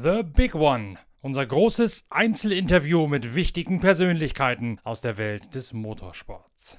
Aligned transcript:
The 0.00 0.22
Big 0.22 0.54
One. 0.54 0.94
Unser 1.22 1.44
großes 1.44 2.04
Einzelinterview 2.08 3.08
mit 3.08 3.34
wichtigen 3.34 3.80
Persönlichkeiten 3.80 4.78
aus 4.84 5.00
der 5.00 5.18
Welt 5.18 5.56
des 5.56 5.72
Motorsports. 5.72 6.78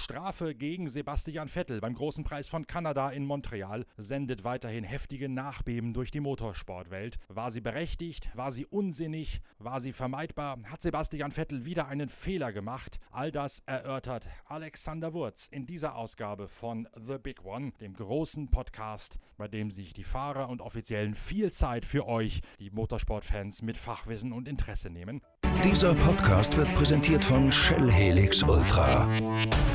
Strafe 0.00 0.54
gegen 0.54 0.88
Sebastian 0.88 1.48
Vettel 1.48 1.80
beim 1.80 1.94
Großen 1.94 2.24
Preis 2.24 2.48
von 2.48 2.66
Kanada 2.66 3.10
in 3.10 3.26
Montreal 3.26 3.84
sendet 3.98 4.44
weiterhin 4.44 4.82
heftige 4.82 5.28
Nachbeben 5.28 5.92
durch 5.92 6.10
die 6.10 6.20
Motorsportwelt. 6.20 7.18
War 7.28 7.50
sie 7.50 7.60
berechtigt? 7.60 8.30
War 8.34 8.50
sie 8.50 8.64
unsinnig? 8.64 9.40
War 9.58 9.80
sie 9.80 9.92
vermeidbar? 9.92 10.58
Hat 10.64 10.80
Sebastian 10.80 11.30
Vettel 11.30 11.66
wieder 11.66 11.86
einen 11.86 12.08
Fehler 12.08 12.52
gemacht? 12.52 12.98
All 13.10 13.30
das 13.30 13.62
erörtert 13.66 14.26
Alexander 14.46 15.12
Wurz 15.12 15.48
in 15.48 15.66
dieser 15.66 15.94
Ausgabe 15.94 16.48
von 16.48 16.88
The 16.96 17.18
Big 17.18 17.44
One, 17.44 17.72
dem 17.80 17.92
großen 17.92 18.50
Podcast, 18.50 19.18
bei 19.36 19.48
dem 19.48 19.70
sich 19.70 19.92
die 19.92 20.04
Fahrer 20.04 20.48
und 20.48 20.62
Offiziellen 20.62 21.14
viel 21.14 21.52
Zeit 21.52 21.84
für 21.84 22.06
euch, 22.06 22.40
die 22.58 22.70
Motorsportfans, 22.70 23.60
mit 23.60 23.76
Fachwissen 23.76 24.32
und 24.32 24.48
Interesse 24.48 24.88
nehmen. 24.88 25.20
Dieser 25.64 25.94
Podcast 25.94 26.56
wird 26.56 26.74
präsentiert 26.74 27.22
von 27.22 27.52
Shell 27.52 27.90
Helix 27.90 28.42
Ultra. 28.42 29.06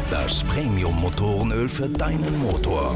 Das 0.09 0.43
Premium-Motorenöl 0.45 1.69
für 1.69 1.87
deinen 1.87 2.39
Motor. 2.39 2.95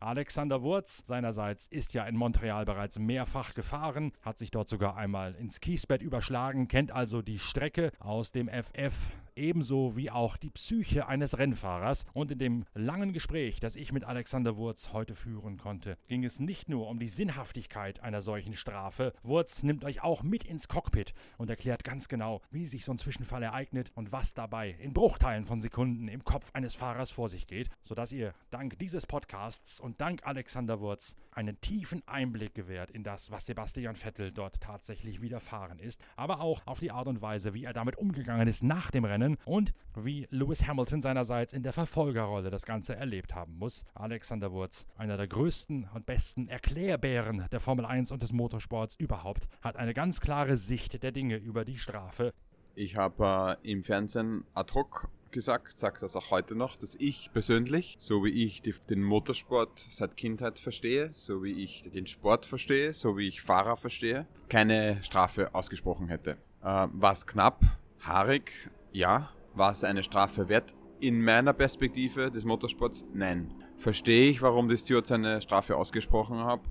Alexander 0.00 0.62
Wurz 0.62 1.04
seinerseits 1.06 1.66
ist 1.66 1.92
ja 1.92 2.06
in 2.06 2.16
Montreal 2.16 2.64
bereits 2.64 2.98
mehrfach 2.98 3.52
gefahren, 3.52 4.12
hat 4.22 4.38
sich 4.38 4.50
dort 4.50 4.70
sogar 4.70 4.96
einmal 4.96 5.34
ins 5.34 5.60
Kiesbett 5.60 6.00
überschlagen, 6.00 6.68
kennt 6.68 6.90
also 6.90 7.20
die 7.20 7.38
Strecke 7.38 7.92
aus 7.98 8.32
dem 8.32 8.48
FF 8.48 9.10
ebenso 9.36 9.96
wie 9.96 10.10
auch 10.10 10.36
die 10.36 10.50
Psyche 10.50 11.06
eines 11.06 11.38
Rennfahrers. 11.38 12.04
Und 12.12 12.30
in 12.30 12.38
dem 12.38 12.64
langen 12.74 13.12
Gespräch, 13.12 13.60
das 13.60 13.76
ich 13.76 13.92
mit 13.92 14.04
Alexander 14.04 14.56
Wurz 14.56 14.92
heute 14.92 15.14
führen 15.14 15.58
konnte, 15.58 15.96
ging 16.08 16.24
es 16.24 16.40
nicht 16.40 16.68
nur 16.68 16.88
um 16.88 16.98
die 16.98 17.08
Sinnhaftigkeit 17.08 18.00
einer 18.00 18.22
solchen 18.22 18.54
Strafe. 18.54 19.12
Wurz 19.22 19.62
nimmt 19.62 19.84
euch 19.84 20.02
auch 20.02 20.22
mit 20.22 20.44
ins 20.44 20.68
Cockpit 20.68 21.14
und 21.38 21.50
erklärt 21.50 21.84
ganz 21.84 22.08
genau, 22.08 22.40
wie 22.50 22.66
sich 22.66 22.84
so 22.84 22.92
ein 22.92 22.98
Zwischenfall 22.98 23.42
ereignet 23.42 23.90
und 23.94 24.12
was 24.12 24.34
dabei 24.34 24.76
in 24.80 24.92
Bruchteilen 24.92 25.46
von 25.46 25.60
Sekunden 25.60 26.08
im 26.08 26.24
Kopf 26.24 26.50
eines 26.52 26.74
Fahrers 26.74 27.10
vor 27.10 27.28
sich 27.28 27.46
geht, 27.46 27.68
sodass 27.82 28.12
ihr 28.12 28.34
dank 28.50 28.78
dieses 28.78 29.06
Podcasts 29.06 29.80
und 29.80 30.00
dank 30.00 30.26
Alexander 30.26 30.80
Wurz 30.80 31.14
einen 31.30 31.60
tiefen 31.60 32.02
Einblick 32.06 32.54
gewährt 32.54 32.90
in 32.90 33.04
das, 33.04 33.30
was 33.30 33.46
Sebastian 33.46 33.96
Vettel 33.96 34.32
dort 34.32 34.60
tatsächlich 34.60 35.22
widerfahren 35.22 35.78
ist, 35.78 36.00
aber 36.16 36.40
auch 36.40 36.60
auf 36.66 36.80
die 36.80 36.90
Art 36.90 37.06
und 37.06 37.22
Weise, 37.22 37.54
wie 37.54 37.64
er 37.64 37.72
damit 37.72 37.96
umgegangen 37.96 38.48
ist 38.48 38.62
nach 38.62 38.90
dem 38.90 39.04
Rennen 39.04 39.21
Rennen 39.22 39.38
und 39.44 39.72
wie 39.94 40.26
Lewis 40.30 40.66
Hamilton 40.66 41.00
seinerseits 41.00 41.52
in 41.52 41.62
der 41.62 41.72
Verfolgerrolle 41.72 42.50
das 42.50 42.64
Ganze 42.64 42.96
erlebt 42.96 43.34
haben 43.34 43.58
muss. 43.58 43.84
Alexander 43.94 44.52
Wurz, 44.52 44.86
einer 44.96 45.16
der 45.16 45.28
größten 45.28 45.88
und 45.94 46.06
besten 46.06 46.48
Erklärbären 46.48 47.46
der 47.52 47.60
Formel 47.60 47.84
1 47.84 48.10
und 48.10 48.22
des 48.22 48.32
Motorsports 48.32 48.96
überhaupt, 48.96 49.48
hat 49.60 49.76
eine 49.76 49.94
ganz 49.94 50.20
klare 50.20 50.56
Sicht 50.56 51.02
der 51.02 51.12
Dinge 51.12 51.36
über 51.36 51.64
die 51.64 51.76
Strafe. 51.76 52.32
Ich 52.74 52.96
habe 52.96 53.58
äh, 53.62 53.70
im 53.70 53.82
Fernsehen 53.82 54.44
ad 54.54 54.72
hoc 54.74 55.08
gesagt, 55.30 55.78
sage 55.78 55.98
das 56.00 56.16
auch 56.16 56.30
heute 56.30 56.54
noch, 56.54 56.76
dass 56.76 56.94
ich 56.94 57.30
persönlich, 57.32 57.96
so 57.98 58.24
wie 58.24 58.44
ich 58.44 58.62
die, 58.62 58.74
den 58.88 59.02
Motorsport 59.02 59.86
seit 59.90 60.16
Kindheit 60.16 60.58
verstehe, 60.58 61.10
so 61.10 61.42
wie 61.42 61.62
ich 61.62 61.82
den 61.82 62.06
Sport 62.06 62.46
verstehe, 62.46 62.92
so 62.92 63.16
wie 63.16 63.28
ich 63.28 63.40
Fahrer 63.40 63.76
verstehe, 63.76 64.26
keine 64.48 65.02
Strafe 65.02 65.54
ausgesprochen 65.54 66.08
hätte. 66.08 66.32
Äh, 66.62 66.88
War 66.92 67.12
es 67.12 67.26
knapp, 67.26 67.62
haarig, 68.00 68.52
ja. 68.92 69.30
War 69.54 69.72
es 69.72 69.84
eine 69.84 70.02
Strafe 70.02 70.48
wert? 70.48 70.74
In 71.00 71.22
meiner 71.22 71.52
Perspektive 71.52 72.30
des 72.30 72.44
Motorsports, 72.44 73.04
nein. 73.12 73.52
Verstehe 73.76 74.30
ich, 74.30 74.40
warum 74.40 74.68
die 74.68 74.76
Stewards 74.76 75.10
eine 75.12 75.40
Strafe 75.40 75.76
ausgesprochen 75.76 76.38
haben? 76.38 76.62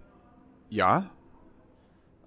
Ja. 0.70 1.12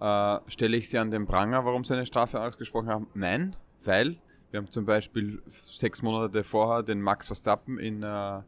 Äh, 0.01 0.41
stelle 0.49 0.77
ich 0.77 0.89
sie 0.91 0.99
an 0.99 1.11
den 1.11 1.27
Pranger, 1.27 1.65
warum 1.65 1.85
sie 1.85 1.95
eine 1.95 2.07
Strafe 2.07 2.41
ausgesprochen 2.41 2.89
haben? 2.89 3.07
Nein, 3.15 3.57
weil 3.85 4.19
wir 4.51 4.59
haben 4.59 4.71
zum 4.71 4.85
Beispiel 4.85 5.43
sechs 5.67 6.03
Monate 6.03 6.45
vorher 6.45 6.83
den 6.83 7.01
Max 7.01 7.27
Verstappen 7.27 7.79
in, 7.79 8.03
äh, 8.03 8.43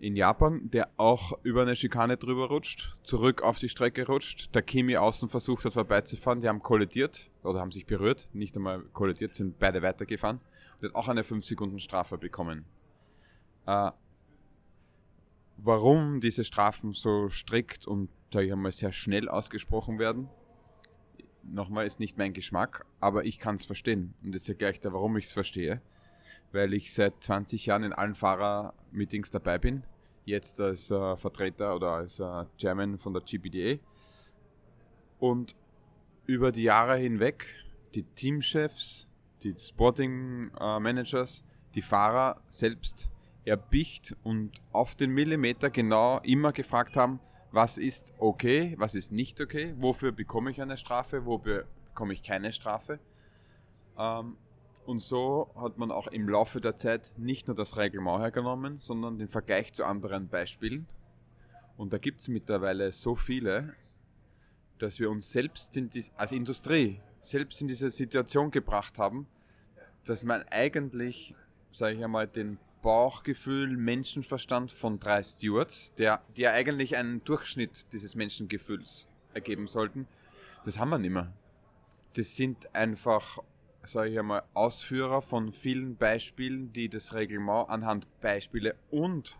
in 0.00 0.16
Japan, 0.16 0.70
der 0.70 0.90
auch 0.96 1.32
über 1.42 1.62
eine 1.62 1.74
Schikane 1.74 2.16
drüber 2.16 2.48
rutscht, 2.48 2.94
zurück 3.02 3.42
auf 3.42 3.58
die 3.58 3.68
Strecke 3.68 4.06
rutscht, 4.06 4.54
der 4.54 4.62
Kimi 4.62 4.96
außen 4.96 5.28
versucht 5.28 5.64
hat 5.64 5.72
vorbeizufahren, 5.72 6.40
die 6.40 6.48
haben 6.48 6.62
kollidiert 6.62 7.30
oder 7.42 7.60
haben 7.60 7.72
sich 7.72 7.86
berührt, 7.86 8.28
nicht 8.32 8.56
einmal 8.56 8.82
kollidiert, 8.92 9.34
sind 9.34 9.58
beide 9.58 9.82
weitergefahren 9.82 10.40
der 10.80 10.90
hat 10.90 10.96
auch 10.96 11.08
eine 11.08 11.24
5 11.24 11.44
Sekunden 11.44 11.80
Strafe 11.80 12.18
bekommen. 12.18 12.64
Äh, 13.66 13.90
warum 15.56 16.20
diese 16.20 16.44
Strafen 16.44 16.92
so 16.92 17.28
strikt 17.28 17.86
und 17.86 18.08
sage 18.32 18.46
ich 18.46 18.52
einmal 18.52 18.72
sehr 18.72 18.92
schnell 18.92 19.28
ausgesprochen 19.28 19.98
werden, 19.98 20.28
nochmal 21.42 21.86
ist 21.86 22.00
nicht 22.00 22.18
mein 22.18 22.32
Geschmack, 22.32 22.84
aber 23.00 23.24
ich 23.24 23.38
kann 23.38 23.56
es 23.56 23.64
verstehen. 23.64 24.14
Und 24.22 24.34
das 24.34 24.42
ist 24.42 24.48
ja 24.48 24.54
gleich 24.54 24.80
der, 24.80 24.92
warum 24.92 25.16
ich 25.16 25.26
es 25.26 25.32
verstehe. 25.32 25.80
Weil 26.52 26.72
ich 26.74 26.92
seit 26.92 27.22
20 27.22 27.66
Jahren 27.66 27.84
in 27.84 27.92
allen 27.92 28.14
Fahrermeetings 28.14 29.30
dabei 29.30 29.58
bin. 29.58 29.84
Jetzt 30.24 30.60
als 30.60 30.90
äh, 30.90 31.16
Vertreter 31.16 31.74
oder 31.74 31.92
als 31.92 32.20
äh, 32.20 32.44
Chairman 32.58 32.98
von 32.98 33.12
der 33.14 33.22
GPDA. 33.22 33.78
Und 35.18 35.56
über 36.26 36.52
die 36.52 36.64
Jahre 36.64 36.96
hinweg 36.96 37.46
die 37.94 38.02
Teamchefs, 38.02 39.08
die 39.42 39.54
Sporting 39.58 40.50
äh, 40.60 40.78
Managers, 40.78 41.44
die 41.74 41.82
Fahrer 41.82 42.40
selbst 42.48 43.08
erbicht 43.44 44.14
und 44.22 44.62
auf 44.72 44.94
den 44.94 45.10
Millimeter 45.10 45.70
genau 45.70 46.18
immer 46.20 46.52
gefragt 46.52 46.96
haben, 46.96 47.20
was 47.50 47.78
ist 47.78 48.12
okay, 48.18 48.74
was 48.78 48.94
ist 48.94 49.10
nicht 49.10 49.40
okay, 49.40 49.74
wofür 49.78 50.12
bekomme 50.12 50.50
ich 50.50 50.60
eine 50.60 50.76
Strafe, 50.76 51.24
wofür 51.24 51.66
bekomme 51.86 52.12
ich 52.12 52.22
keine 52.22 52.52
Strafe. 52.52 52.98
Ähm, 53.98 54.36
und 54.88 55.00
so 55.00 55.50
hat 55.54 55.76
man 55.76 55.90
auch 55.90 56.06
im 56.06 56.30
Laufe 56.30 56.62
der 56.62 56.74
Zeit 56.76 57.12
nicht 57.18 57.46
nur 57.46 57.54
das 57.54 57.76
Reglement 57.76 58.20
hergenommen, 58.20 58.78
sondern 58.78 59.18
den 59.18 59.28
Vergleich 59.28 59.74
zu 59.74 59.84
anderen 59.84 60.28
Beispielen. 60.28 60.86
Und 61.76 61.92
da 61.92 61.98
gibt 61.98 62.20
es 62.20 62.28
mittlerweile 62.28 62.90
so 62.92 63.14
viele, 63.14 63.74
dass 64.78 64.98
wir 64.98 65.10
uns 65.10 65.30
selbst 65.30 65.76
in 65.76 65.90
die, 65.90 66.06
als 66.16 66.32
Industrie 66.32 67.02
selbst 67.20 67.60
in 67.60 67.68
diese 67.68 67.90
Situation 67.90 68.50
gebracht 68.50 68.98
haben, 68.98 69.26
dass 70.06 70.24
man 70.24 70.42
eigentlich, 70.44 71.34
sage 71.70 71.96
ich 71.96 72.02
einmal, 72.02 72.26
den 72.26 72.58
Bauchgefühl, 72.80 73.76
Menschenverstand 73.76 74.72
von 74.72 74.98
drei 74.98 75.22
Stewards, 75.22 75.92
der, 75.98 76.22
die 76.34 76.42
ja 76.42 76.52
eigentlich 76.52 76.96
einen 76.96 77.22
Durchschnitt 77.24 77.92
dieses 77.92 78.14
Menschengefühls 78.14 79.06
ergeben 79.34 79.66
sollten, 79.66 80.08
das 80.64 80.78
haben 80.78 80.88
wir 80.88 80.98
nicht 80.98 81.12
mehr. 81.12 81.30
Das 82.14 82.36
sind 82.36 82.74
einfach, 82.74 83.40
sage 83.90 84.10
ich 84.10 84.18
einmal, 84.18 84.42
Ausführer 84.54 85.22
von 85.22 85.52
vielen 85.52 85.96
Beispielen, 85.96 86.72
die 86.72 86.88
das 86.88 87.14
Reglement 87.14 87.68
anhand 87.68 88.06
Beispiele 88.20 88.74
und 88.90 89.38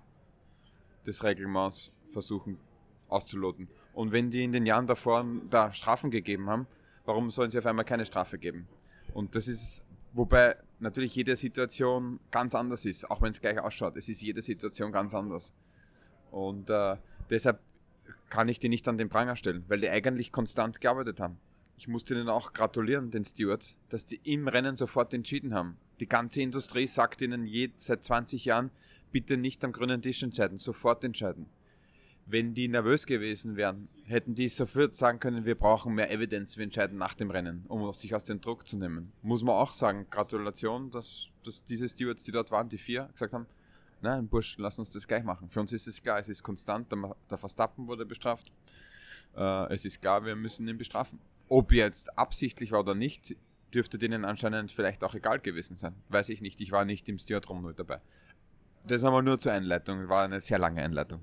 des 1.07 1.23
Reglements 1.23 1.93
versuchen 2.11 2.59
auszuloten. 3.09 3.69
Und 3.95 4.13
wenn 4.13 4.31
die 4.31 4.45
in 4.45 4.53
den 4.53 4.67
Jahren 4.67 4.87
davor 4.87 5.25
da 5.51 5.73
Strafen 5.73 6.11
gegeben 6.11 6.49
haben, 6.49 6.67
warum 7.05 7.31
sollen 7.31 7.51
sie 7.51 7.59
auf 7.59 7.67
einmal 7.67 7.85
keine 7.85 8.07
Strafe 8.07 8.39
geben? 8.39 8.69
Und 9.15 9.35
das 9.35 9.49
ist, 9.49 9.85
wobei 10.13 10.57
natürlich 10.79 11.15
jede 11.15 11.35
Situation 11.37 12.21
ganz 12.31 12.55
anders 12.55 12.85
ist, 12.85 13.11
auch 13.11 13.23
wenn 13.23 13.31
es 13.31 13.41
gleich 13.41 13.59
ausschaut. 13.59 13.97
Es 13.97 14.09
ist 14.09 14.23
jede 14.23 14.43
Situation 14.43 14.93
ganz 14.93 15.15
anders. 15.15 15.53
Und 16.31 16.71
äh, 16.71 16.97
deshalb 17.31 17.61
kann 18.29 18.49
ich 18.49 18.59
die 18.59 18.69
nicht 18.69 18.87
an 18.89 18.99
den 18.99 19.09
Pranger 19.09 19.37
stellen, 19.37 19.65
weil 19.69 19.81
die 19.81 19.89
eigentlich 19.89 20.33
konstant 20.33 20.81
gearbeitet 20.81 21.21
haben. 21.21 21.39
Ich 21.79 21.89
musste 21.89 22.15
ihnen 22.15 22.29
auch 22.29 22.53
gratulieren, 22.53 23.11
den 23.11 23.25
Stewards, 23.25 23.79
dass 23.89 24.05
die 24.05 24.21
im 24.25 24.49
Rennen 24.49 24.77
sofort 24.77 25.15
entschieden 25.15 25.55
haben. 25.55 25.79
Die 26.01 26.09
ganze 26.09 26.43
Industrie 26.43 26.87
sagt 26.87 27.23
ihnen 27.23 27.47
je, 27.47 27.71
seit 27.77 28.05
20 28.05 28.45
Jahren, 28.45 28.71
bitte 29.13 29.37
nicht 29.37 29.65
am 29.65 29.73
grünen 29.73 30.03
Tisch 30.03 30.23
entscheiden, 30.23 30.59
sofort 30.59 31.05
entscheiden 31.05 31.47
wenn 32.31 32.53
die 32.53 32.69
nervös 32.69 33.07
gewesen 33.07 33.57
wären, 33.57 33.89
hätten 34.05 34.35
die 34.35 34.49
sofort 34.49 34.95
sagen 34.95 35.19
können, 35.19 35.47
wir 35.47 35.55
brauchen 35.55 35.95
mehr 35.95 36.11
Evidenz, 36.11 36.59
wir 36.59 36.65
entscheiden 36.65 36.99
nach 36.99 37.15
dem 37.15 37.31
Rennen, 37.31 37.65
um 37.69 37.91
sich 37.95 38.15
aus 38.15 38.25
dem 38.25 38.41
Druck 38.41 38.69
zu 38.69 38.77
nehmen. 38.77 39.13
Muss 39.23 39.43
man 39.43 39.55
auch 39.55 39.73
sagen, 39.73 40.07
Gratulation, 40.11 40.91
dass, 40.91 41.29
dass 41.43 41.65
diese 41.65 41.89
Stewards, 41.89 42.25
die 42.25 42.33
dort 42.33 42.51
waren, 42.51 42.69
die 42.69 42.77
vier, 42.77 43.09
gesagt 43.13 43.33
haben, 43.33 43.47
nein, 44.03 44.29
Bursch, 44.29 44.57
lass 44.59 44.79
uns 44.79 44.91
das 44.91 45.09
gleich 45.09 45.25
machen. 45.25 45.49
Für 45.49 45.61
uns 45.61 45.73
ist 45.73 45.89
es 45.89 46.03
klar, 46.03 46.19
es 46.19 46.29
ist 46.29 46.43
konstant, 46.43 46.93
der, 46.93 47.17
der 47.31 47.39
Verstappen 47.39 47.87
wurde 47.87 48.05
bestraft. 48.05 48.53
Äh, 49.35 49.73
es 49.73 49.87
ist 49.87 50.03
klar, 50.03 50.23
wir 50.25 50.37
müssen 50.37 50.69
ihn 50.69 50.77
bestrafen. 50.77 51.19
Ob 51.49 51.73
jetzt 51.73 52.19
absichtlich 52.19 52.73
war 52.73 52.81
oder 52.81 52.95
nicht, 52.95 53.37
dürfte 53.73 53.99
denen 53.99 54.25
anscheinend 54.25 54.73
vielleicht 54.73 55.05
auch 55.05 55.15
egal 55.15 55.41
gewesen 55.41 55.77
sein. 55.77 55.95
Weiß 56.09 56.29
ich 56.29 56.41
nicht, 56.41 56.61
ich 56.61 56.73
war 56.73 56.85
nicht 56.85 57.09
im 57.09 57.19
Steward-Raum 57.19 57.63
mit 57.63 57.79
dabei. 57.79 58.01
Das 58.87 59.05
aber 59.05 59.23
nur 59.23 59.39
zur 59.39 59.53
Einleitung, 59.53 60.09
war 60.09 60.25
eine 60.25 60.41
sehr 60.41 60.59
lange 60.59 60.83
Einleitung. 60.83 61.21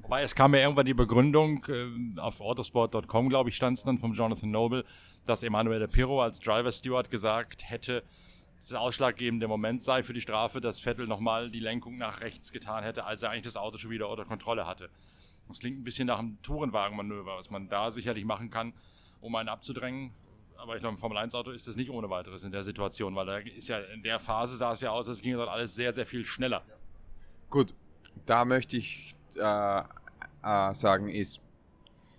Wobei 0.00 0.22
es 0.22 0.34
kam 0.34 0.54
ja 0.54 0.60
irgendwann 0.60 0.86
die 0.86 0.94
Begründung, 0.94 1.64
äh, 1.68 2.20
auf 2.20 2.40
autosport.com, 2.40 3.28
glaube 3.28 3.50
ich, 3.50 3.56
stand 3.56 3.78
es 3.78 3.84
dann 3.84 3.98
vom 3.98 4.14
Jonathan 4.14 4.50
Noble, 4.50 4.84
dass 5.24 5.44
Emanuele 5.44 5.86
Pirro 5.86 6.22
als 6.22 6.40
Driver 6.40 6.72
Steward 6.72 7.10
gesagt 7.10 7.70
hätte, 7.70 8.02
das 8.62 8.74
ausschlaggebende 8.74 9.46
Moment 9.48 9.82
sei 9.82 10.02
für 10.02 10.12
die 10.12 10.20
Strafe, 10.20 10.60
dass 10.60 10.80
Vettel 10.80 11.06
nochmal 11.06 11.50
die 11.50 11.60
Lenkung 11.60 11.98
nach 11.98 12.20
rechts 12.20 12.52
getan 12.52 12.82
hätte, 12.84 13.04
als 13.04 13.22
er 13.22 13.30
eigentlich 13.30 13.44
das 13.44 13.56
Auto 13.56 13.78
schon 13.78 13.90
wieder 13.90 14.08
unter 14.08 14.24
Kontrolle 14.24 14.66
hatte. 14.66 14.88
Das 15.48 15.58
klingt 15.58 15.80
ein 15.80 15.84
bisschen 15.84 16.06
nach 16.06 16.18
einem 16.18 16.40
Tourenwagenmanöver, 16.42 17.36
was 17.36 17.50
man 17.50 17.68
da 17.68 17.90
sicherlich 17.90 18.24
machen 18.24 18.50
kann, 18.50 18.72
um 19.22 19.34
einen 19.36 19.48
abzudrängen. 19.48 20.12
Aber 20.56 20.74
ich 20.74 20.80
glaube, 20.80 20.94
im 20.94 20.98
Formel-1-Auto 20.98 21.50
ist 21.50 21.66
das 21.66 21.76
nicht 21.76 21.90
ohne 21.90 22.10
weiteres 22.10 22.44
in 22.44 22.52
der 22.52 22.62
Situation, 22.62 23.16
weil 23.16 23.26
da 23.26 23.38
ist 23.38 23.68
ja 23.68 23.78
in 23.78 24.02
der 24.02 24.20
Phase 24.20 24.56
sah 24.56 24.72
es 24.72 24.80
ja 24.80 24.90
aus, 24.90 25.08
als 25.08 25.22
ging 25.22 25.34
dort 25.34 25.48
alles 25.48 25.74
sehr, 25.74 25.92
sehr 25.92 26.06
viel 26.06 26.24
schneller. 26.24 26.62
Gut, 27.48 27.74
da 28.26 28.44
möchte 28.44 28.76
ich 28.76 29.14
äh, 29.36 29.80
äh, 30.42 30.74
sagen, 30.74 31.08
ist, 31.08 31.40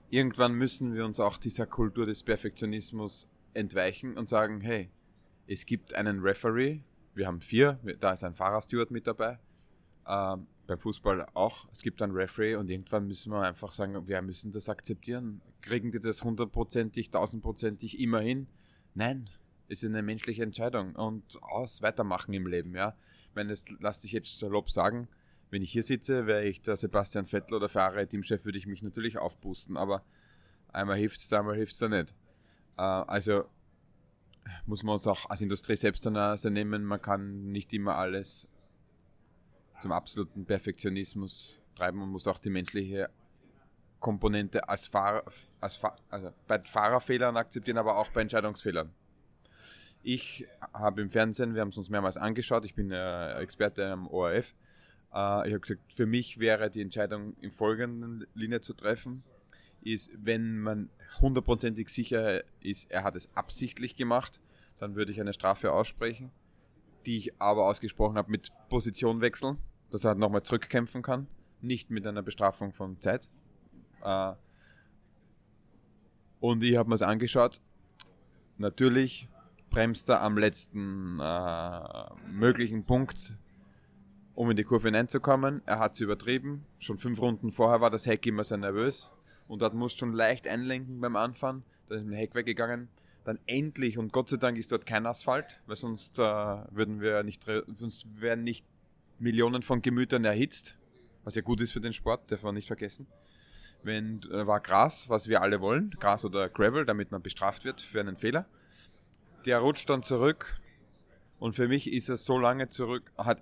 irgendwann 0.09 0.53
müssen 0.53 0.93
wir 0.93 1.05
uns 1.05 1.19
auch 1.19 1.37
dieser 1.37 1.65
Kultur 1.65 2.05
des 2.05 2.23
Perfektionismus 2.23 3.29
entweichen 3.53 4.17
und 4.17 4.27
sagen, 4.27 4.61
hey, 4.61 4.91
es 5.47 5.65
gibt 5.65 5.93
einen 5.93 6.19
Referee, 6.19 6.81
wir 7.13 7.27
haben 7.27 7.41
vier, 7.41 7.79
da 7.99 8.13
ist 8.13 8.23
ein 8.23 8.33
Fahrersteward 8.33 8.91
mit 8.91 9.07
dabei, 9.07 9.39
ähm, 10.07 10.47
beim 10.67 10.79
Fußball 10.79 11.25
auch, 11.33 11.67
es 11.71 11.81
gibt 11.81 12.01
einen 12.01 12.13
Referee 12.13 12.55
und 12.55 12.69
irgendwann 12.69 13.07
müssen 13.07 13.31
wir 13.31 13.41
einfach 13.41 13.73
sagen, 13.73 14.07
wir 14.07 14.21
müssen 14.21 14.51
das 14.51 14.69
akzeptieren. 14.69 15.41
Kriegen 15.61 15.91
die 15.91 15.99
das 15.99 16.23
hundertprozentig, 16.23 17.09
tausendprozentig 17.09 17.99
immer 17.99 18.21
hin? 18.21 18.47
Nein, 18.93 19.29
es 19.67 19.83
ist 19.83 19.89
eine 19.89 20.01
menschliche 20.01 20.43
Entscheidung 20.43 20.95
und 20.95 21.41
aus, 21.41 21.81
weitermachen 21.81 22.33
im 22.33 22.47
Leben, 22.47 22.75
ja. 22.75 22.95
Meine, 23.35 23.49
das 23.49 23.65
lass 23.79 23.99
dich 24.01 24.11
jetzt 24.11 24.37
salopp 24.39 24.69
sagen, 24.69 25.07
wenn 25.49 25.61
ich 25.61 25.71
hier 25.71 25.83
sitze, 25.83 26.27
wäre 26.27 26.45
ich 26.45 26.61
der 26.61 26.77
Sebastian 26.77 27.25
Vettel 27.25 27.55
oder 27.55 27.69
Ferrari 27.69 28.07
Teamchef, 28.07 28.45
würde 28.45 28.57
ich 28.57 28.67
mich 28.67 28.81
natürlich 28.81 29.17
aufpusten, 29.17 29.77
aber 29.77 30.03
einmal 30.69 30.97
hilft 30.97 31.19
es 31.19 31.33
einmal 31.33 31.55
hilft 31.55 31.73
es 31.73 31.79
da 31.79 31.89
nicht. 31.89 32.13
Äh, 32.77 32.81
also 32.81 33.45
muss 34.65 34.83
man 34.83 34.95
uns 34.95 35.07
auch 35.07 35.29
als 35.29 35.41
Industrie 35.41 35.75
selbst 35.75 36.05
dann 36.05 36.37
nehmen, 36.53 36.83
man 36.83 37.01
kann 37.01 37.51
nicht 37.51 37.73
immer 37.73 37.95
alles 37.97 38.47
zum 39.83 39.91
absoluten 39.91 40.45
Perfektionismus 40.45 41.59
treiben 41.75 42.01
und 42.01 42.09
muss 42.09 42.25
auch 42.27 42.39
die 42.39 42.49
menschliche 42.49 43.09
Komponente 43.99 44.67
als 44.69 44.87
Fahrer, 44.87 45.25
als 45.59 45.75
Fahr 45.75 45.97
also 46.09 46.31
bei 46.47 46.59
Fahrerfehlern 46.59 47.35
akzeptieren, 47.35 47.77
aber 47.77 47.97
auch 47.97 48.09
bei 48.09 48.21
Entscheidungsfehlern. 48.21 48.93
Ich 50.01 50.47
habe 50.73 51.01
im 51.01 51.09
Fernsehen, 51.09 51.53
wir 51.53 51.61
haben 51.61 51.69
es 51.69 51.77
uns 51.77 51.89
mehrmals 51.89 52.15
angeschaut, 52.15 52.63
ich 52.63 52.75
bin 52.75 52.91
äh, 52.91 53.33
Experte 53.41 53.91
am 53.91 54.07
ORF, 54.07 54.53
äh, 55.13 55.47
ich 55.47 55.53
habe 55.53 55.59
gesagt, 55.59 55.81
für 55.91 56.05
mich 56.05 56.39
wäre 56.39 56.69
die 56.69 56.81
Entscheidung 56.81 57.35
in 57.41 57.51
folgenden 57.51 58.25
Linie 58.33 58.61
zu 58.61 58.73
treffen, 58.73 59.23
ist, 59.81 60.11
wenn 60.17 60.59
man 60.59 60.89
hundertprozentig 61.19 61.89
sicher 61.89 62.41
ist, 62.61 62.89
er 62.89 63.03
hat 63.03 63.17
es 63.17 63.29
absichtlich 63.35 63.97
gemacht, 63.97 64.39
dann 64.79 64.95
würde 64.95 65.11
ich 65.11 65.19
eine 65.19 65.33
Strafe 65.33 65.73
aussprechen, 65.73 66.31
die 67.05 67.17
ich 67.17 67.41
aber 67.41 67.67
ausgesprochen 67.67 68.17
habe 68.17 68.31
mit 68.31 68.49
Position 68.69 69.19
wechseln 69.19 69.57
dass 69.93 70.03
er 70.05 70.09
halt 70.09 70.19
nochmal 70.19 70.41
zurückkämpfen 70.41 71.03
kann, 71.03 71.27
nicht 71.61 71.91
mit 71.91 72.07
einer 72.07 72.23
Bestrafung 72.23 72.73
von 72.73 72.99
Zeit. 72.99 73.29
Äh, 74.03 74.33
und 76.39 76.63
ich 76.63 76.75
habe 76.75 76.89
mir 76.89 76.95
es 76.95 77.03
angeschaut. 77.03 77.61
Natürlich 78.57 79.29
bremst 79.69 80.09
er 80.09 80.21
am 80.21 80.37
letzten 80.37 81.19
äh, 81.19 82.05
möglichen 82.27 82.85
Punkt, 82.85 83.37
um 84.33 84.49
in 84.49 84.57
die 84.57 84.63
Kurve 84.63 84.87
hineinzukommen. 84.87 85.61
Er 85.67 85.77
hat 85.77 85.93
es 85.93 86.01
übertrieben. 86.01 86.65
Schon 86.79 86.97
fünf 86.97 87.21
Runden 87.21 87.51
vorher 87.51 87.79
war 87.79 87.91
das 87.91 88.07
Heck 88.07 88.25
immer 88.25 88.43
sehr 88.43 88.57
nervös 88.57 89.11
und 89.47 89.61
dort 89.61 89.75
musste 89.75 89.99
schon 89.99 90.13
leicht 90.13 90.47
einlenken 90.47 90.99
beim 91.01 91.15
Anfahren. 91.15 91.63
Da 91.87 91.95
ist 91.95 92.01
ein 92.01 92.13
Heck 92.13 92.33
weggegangen. 92.33 92.89
Dann 93.25 93.37
endlich, 93.45 93.99
und 93.99 94.11
Gott 94.11 94.29
sei 94.29 94.37
Dank 94.37 94.57
ist 94.57 94.71
dort 94.71 94.87
kein 94.87 95.05
Asphalt, 95.05 95.61
weil 95.67 95.75
sonst 95.75 96.17
äh, 96.17 96.23
würden 96.23 96.99
wir 96.99 97.21
nicht, 97.23 97.45
sonst 97.75 98.07
wären 98.19 98.43
nicht 98.43 98.65
Millionen 99.23 99.63
von 99.63 99.81
Gemütern 99.81 100.25
erhitzt, 100.25 100.77
was 101.23 101.35
ja 101.35 101.41
gut 101.41 101.61
ist 101.61 101.71
für 101.71 101.81
den 101.81 101.93
Sport, 101.93 102.31
darf 102.31 102.43
man 102.43 102.53
nicht 102.53 102.67
vergessen. 102.67 103.07
Wenn 103.81 104.21
äh, 104.31 104.45
war 104.45 104.59
Gras, 104.59 105.09
was 105.09 105.27
wir 105.27 105.41
alle 105.41 105.61
wollen, 105.61 105.91
Gras 105.99 106.25
oder 106.25 106.49
Gravel, 106.49 106.85
damit 106.85 107.11
man 107.11 107.21
bestraft 107.21 107.65
wird 107.65 107.81
für 107.81 107.99
einen 107.99 108.17
Fehler. 108.17 108.45
Der 109.45 109.59
rutscht 109.59 109.89
dann 109.89 110.03
zurück 110.03 110.61
und 111.39 111.55
für 111.55 111.67
mich 111.67 111.91
ist 111.91 112.09
er 112.09 112.17
so 112.17 112.37
lange 112.37 112.69
zurück, 112.69 113.11
hat 113.17 113.41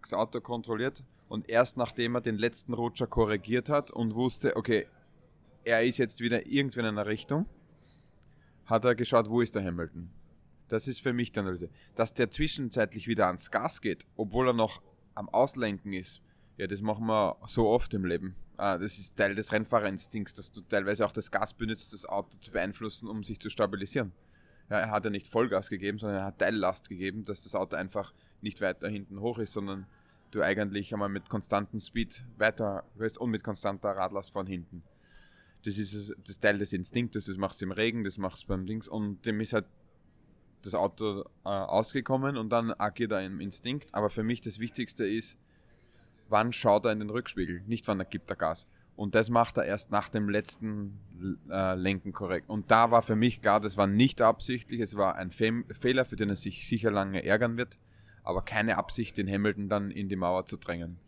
das 0.00 0.14
Auto 0.14 0.40
kontrolliert 0.40 1.02
und 1.28 1.48
erst 1.48 1.76
nachdem 1.76 2.14
er 2.14 2.20
den 2.20 2.38
letzten 2.38 2.74
Rutscher 2.74 3.06
korrigiert 3.06 3.68
hat 3.68 3.90
und 3.90 4.14
wusste, 4.14 4.56
okay, 4.56 4.86
er 5.64 5.84
ist 5.84 5.98
jetzt 5.98 6.20
wieder 6.20 6.46
irgendwie 6.46 6.80
in 6.80 6.86
einer 6.86 7.06
Richtung, 7.06 7.46
hat 8.66 8.84
er 8.84 8.94
geschaut, 8.94 9.28
wo 9.28 9.40
ist 9.40 9.54
der 9.54 9.64
Hamilton. 9.64 10.10
Das 10.68 10.88
ist 10.88 11.00
für 11.00 11.12
mich 11.12 11.32
die 11.32 11.40
Analyse. 11.40 11.70
Dass 11.94 12.14
der 12.14 12.30
zwischenzeitlich 12.30 13.06
wieder 13.06 13.26
ans 13.26 13.50
Gas 13.50 13.80
geht, 13.80 14.06
obwohl 14.16 14.48
er 14.48 14.52
noch 14.52 14.82
am 15.16 15.28
Auslenken 15.28 15.92
ist, 15.92 16.20
ja, 16.56 16.66
das 16.66 16.80
machen 16.80 17.06
wir 17.06 17.36
so 17.46 17.68
oft 17.68 17.92
im 17.94 18.04
Leben. 18.04 18.36
Ah, 18.56 18.78
das 18.78 18.98
ist 18.98 19.16
Teil 19.16 19.34
des 19.34 19.52
Rennfahrerinstinkts, 19.52 20.34
dass 20.34 20.52
du 20.52 20.62
teilweise 20.62 21.04
auch 21.04 21.12
das 21.12 21.30
Gas 21.30 21.52
benutzt, 21.52 21.92
das 21.92 22.06
Auto 22.06 22.38
zu 22.38 22.50
beeinflussen, 22.50 23.08
um 23.08 23.22
sich 23.22 23.38
zu 23.38 23.50
stabilisieren. 23.50 24.12
Ja, 24.70 24.78
er 24.78 24.90
hat 24.90 25.04
ja 25.04 25.10
nicht 25.10 25.28
Vollgas 25.28 25.68
gegeben, 25.68 25.98
sondern 25.98 26.18
er 26.18 26.24
hat 26.26 26.38
Teillast 26.38 26.88
gegeben, 26.88 27.24
dass 27.24 27.42
das 27.42 27.54
Auto 27.54 27.76
einfach 27.76 28.12
nicht 28.40 28.60
weiter 28.60 28.88
hinten 28.88 29.20
hoch 29.20 29.38
ist, 29.38 29.52
sondern 29.52 29.86
du 30.30 30.42
eigentlich 30.42 30.92
einmal 30.92 31.08
mit 31.08 31.28
konstantem 31.28 31.80
Speed 31.80 32.24
weiter 32.38 32.84
wirst 32.94 33.18
und 33.18 33.30
mit 33.30 33.44
konstanter 33.44 33.90
Radlast 33.90 34.32
von 34.32 34.46
hinten. 34.46 34.82
Das 35.64 35.78
ist 35.78 36.14
das 36.26 36.40
Teil 36.40 36.58
des 36.58 36.72
Instinktes, 36.72 37.26
das 37.26 37.36
machst 37.36 37.60
du 37.60 37.66
im 37.66 37.72
Regen, 37.72 38.04
das 38.04 38.18
machst 38.18 38.44
du 38.44 38.48
beim 38.48 38.66
Dings 38.66 38.88
und 38.88 39.24
dem 39.26 39.40
ist 39.40 39.52
halt 39.52 39.66
das 40.62 40.74
Auto 40.74 41.20
äh, 41.44 41.48
ausgekommen 41.48 42.36
und 42.36 42.50
dann 42.50 42.72
agiert 42.72 43.12
er 43.12 43.24
im 43.24 43.40
Instinkt. 43.40 43.94
Aber 43.94 44.10
für 44.10 44.22
mich 44.22 44.40
das 44.40 44.58
Wichtigste 44.58 45.06
ist, 45.06 45.38
wann 46.28 46.52
schaut 46.52 46.84
er 46.84 46.92
in 46.92 47.00
den 47.00 47.10
Rückspiegel, 47.10 47.62
nicht 47.66 47.86
wann 47.88 48.00
er 48.00 48.06
gibt 48.06 48.30
er 48.30 48.36
Gas. 48.36 48.66
Und 48.96 49.14
das 49.14 49.28
macht 49.28 49.58
er 49.58 49.64
erst 49.64 49.90
nach 49.90 50.08
dem 50.08 50.28
letzten 50.28 50.98
äh, 51.50 51.74
Lenken 51.74 52.12
korrekt. 52.12 52.48
Und 52.48 52.70
da 52.70 52.90
war 52.90 53.02
für 53.02 53.14
mich 53.14 53.42
klar, 53.42 53.60
das 53.60 53.76
war 53.76 53.86
nicht 53.86 54.22
absichtlich, 54.22 54.80
es 54.80 54.96
war 54.96 55.16
ein 55.16 55.30
Fe 55.30 55.64
Fehler, 55.78 56.06
für 56.06 56.16
den 56.16 56.30
er 56.30 56.36
sich 56.36 56.66
sicher 56.66 56.90
lange 56.90 57.22
ärgern 57.22 57.58
wird, 57.58 57.78
aber 58.22 58.42
keine 58.42 58.78
Absicht, 58.78 59.18
den 59.18 59.30
Hamilton 59.30 59.68
dann 59.68 59.90
in 59.90 60.08
die 60.08 60.16
Mauer 60.16 60.46
zu 60.46 60.56
drängen. 60.56 60.98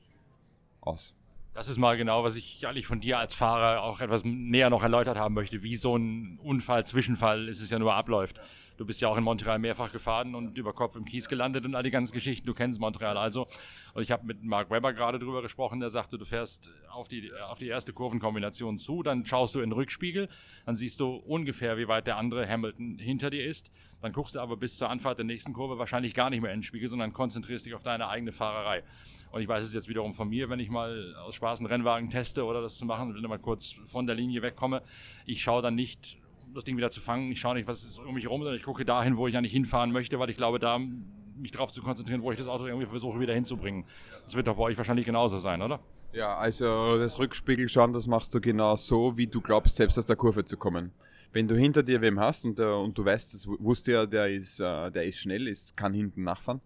Aus. 0.80 1.14
Das 1.54 1.66
ist 1.66 1.78
mal 1.78 1.96
genau, 1.96 2.22
was 2.22 2.36
ich 2.36 2.66
eigentlich 2.68 2.86
von 2.86 3.00
dir 3.00 3.18
als 3.18 3.34
Fahrer 3.34 3.82
auch 3.82 4.00
etwas 4.00 4.22
näher 4.24 4.70
noch 4.70 4.82
erläutert 4.82 5.16
haben 5.16 5.34
möchte, 5.34 5.62
wie 5.62 5.74
so 5.74 5.96
ein 5.96 6.38
Unfall, 6.40 6.86
Zwischenfall 6.86 7.48
ist 7.48 7.60
es 7.60 7.70
ja 7.70 7.78
nur 7.78 7.94
abläuft. 7.94 8.38
Du 8.78 8.86
bist 8.86 9.00
ja 9.00 9.08
auch 9.08 9.16
in 9.16 9.24
Montreal 9.24 9.58
mehrfach 9.58 9.90
gefahren 9.90 10.36
und 10.36 10.56
über 10.56 10.72
Kopf 10.72 10.94
im 10.94 11.04
Kies 11.04 11.28
gelandet 11.28 11.64
und 11.64 11.74
all 11.74 11.82
die 11.82 11.90
ganzen 11.90 12.12
Geschichten. 12.14 12.46
Du 12.46 12.54
kennst 12.54 12.78
Montreal 12.78 13.18
also. 13.18 13.48
Und 13.92 14.04
ich 14.04 14.12
habe 14.12 14.24
mit 14.24 14.44
Mark 14.44 14.70
Webber 14.70 14.92
gerade 14.92 15.18
drüber 15.18 15.42
gesprochen, 15.42 15.80
der 15.80 15.90
sagte, 15.90 16.16
du 16.16 16.24
fährst 16.24 16.70
auf 16.88 17.08
die, 17.08 17.32
auf 17.48 17.58
die 17.58 17.66
erste 17.66 17.92
Kurvenkombination 17.92 18.78
zu, 18.78 19.02
dann 19.02 19.26
schaust 19.26 19.56
du 19.56 19.58
in 19.58 19.70
den 19.70 19.72
Rückspiegel, 19.72 20.28
dann 20.64 20.76
siehst 20.76 21.00
du 21.00 21.16
ungefähr, 21.16 21.76
wie 21.76 21.88
weit 21.88 22.06
der 22.06 22.18
andere 22.18 22.48
Hamilton 22.48 23.00
hinter 23.00 23.30
dir 23.30 23.44
ist. 23.44 23.72
Dann 24.00 24.12
guckst 24.12 24.36
du 24.36 24.38
aber 24.38 24.56
bis 24.56 24.76
zur 24.78 24.88
Anfahrt 24.90 25.18
der 25.18 25.24
nächsten 25.24 25.52
Kurve 25.54 25.80
wahrscheinlich 25.80 26.14
gar 26.14 26.30
nicht 26.30 26.40
mehr 26.40 26.52
in 26.52 26.58
den 26.58 26.62
Spiegel, 26.62 26.88
sondern 26.88 27.12
konzentrierst 27.12 27.66
dich 27.66 27.74
auf 27.74 27.82
deine 27.82 28.06
eigene 28.06 28.30
Fahrerei. 28.30 28.84
Und 29.32 29.42
ich 29.42 29.48
weiß 29.48 29.66
es 29.66 29.74
jetzt 29.74 29.88
wiederum 29.88 30.14
von 30.14 30.28
mir, 30.28 30.48
wenn 30.50 30.60
ich 30.60 30.70
mal 30.70 31.16
aus 31.16 31.34
Spaß 31.34 31.58
einen 31.58 31.66
Rennwagen 31.66 32.10
teste 32.10 32.44
oder 32.44 32.62
das 32.62 32.76
zu 32.76 32.86
machen, 32.86 33.12
wenn 33.12 33.22
ich 33.22 33.28
mal 33.28 33.38
kurz 33.40 33.74
von 33.86 34.06
der 34.06 34.14
Linie 34.14 34.40
wegkomme. 34.40 34.82
Ich 35.26 35.42
schaue 35.42 35.62
dann 35.62 35.74
nicht, 35.74 36.17
das 36.54 36.64
Ding 36.64 36.76
wieder 36.76 36.90
zu 36.90 37.00
fangen. 37.00 37.30
Ich 37.30 37.40
schaue 37.40 37.54
nicht, 37.54 37.66
was 37.66 37.84
ist 37.84 37.98
um 37.98 38.14
mich 38.14 38.28
rum, 38.28 38.40
sondern 38.40 38.56
ich 38.56 38.64
gucke 38.64 38.84
dahin, 38.84 39.16
wo 39.16 39.26
ich 39.26 39.36
eigentlich 39.36 39.52
hinfahren 39.52 39.92
möchte, 39.92 40.18
weil 40.18 40.30
ich 40.30 40.36
glaube, 40.36 40.58
da 40.58 40.78
mich 40.78 41.52
darauf 41.52 41.72
zu 41.72 41.82
konzentrieren, 41.82 42.22
wo 42.22 42.32
ich 42.32 42.38
das 42.38 42.48
Auto 42.48 42.66
irgendwie 42.66 42.86
versuche 42.86 43.20
wieder 43.20 43.34
hinzubringen. 43.34 43.84
Das 44.24 44.34
wird 44.34 44.46
doch 44.46 44.56
bei 44.56 44.64
euch 44.64 44.76
wahrscheinlich 44.76 45.06
genauso 45.06 45.38
sein, 45.38 45.62
oder? 45.62 45.80
Ja, 46.12 46.36
also 46.36 46.98
das 46.98 47.18
Rückspiegel 47.18 47.68
schauen, 47.68 47.92
das 47.92 48.06
machst 48.06 48.34
du 48.34 48.40
genau 48.40 48.76
so, 48.76 49.16
wie 49.16 49.26
du 49.26 49.40
glaubst, 49.40 49.76
selbst 49.76 49.98
aus 49.98 50.06
der 50.06 50.16
Kurve 50.16 50.44
zu 50.44 50.56
kommen. 50.56 50.92
Wenn 51.32 51.46
du 51.46 51.54
hinter 51.54 51.82
dir 51.82 52.00
wem 52.00 52.18
hast 52.18 52.44
und, 52.46 52.58
der, 52.58 52.76
und 52.76 52.96
du 52.96 53.04
weißt, 53.04 53.34
das 53.34 53.46
wusste 53.46 53.92
ja, 53.92 54.06
der 54.06 54.30
ist, 54.30 54.60
äh, 54.60 54.90
der 54.90 55.04
ist 55.04 55.18
schnell, 55.18 55.46
ist, 55.46 55.76
kann 55.76 55.92
hinten 55.92 56.24
nachfahren, 56.24 56.62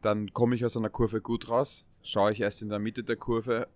dann 0.00 0.32
komme 0.32 0.54
ich 0.54 0.64
aus 0.64 0.76
einer 0.76 0.90
Kurve 0.90 1.20
gut 1.20 1.48
raus, 1.50 1.84
schaue 2.02 2.32
ich 2.32 2.40
erst 2.40 2.62
in 2.62 2.68
der 2.68 2.78
Mitte 2.78 3.02
der 3.02 3.16
Kurve, 3.16 3.66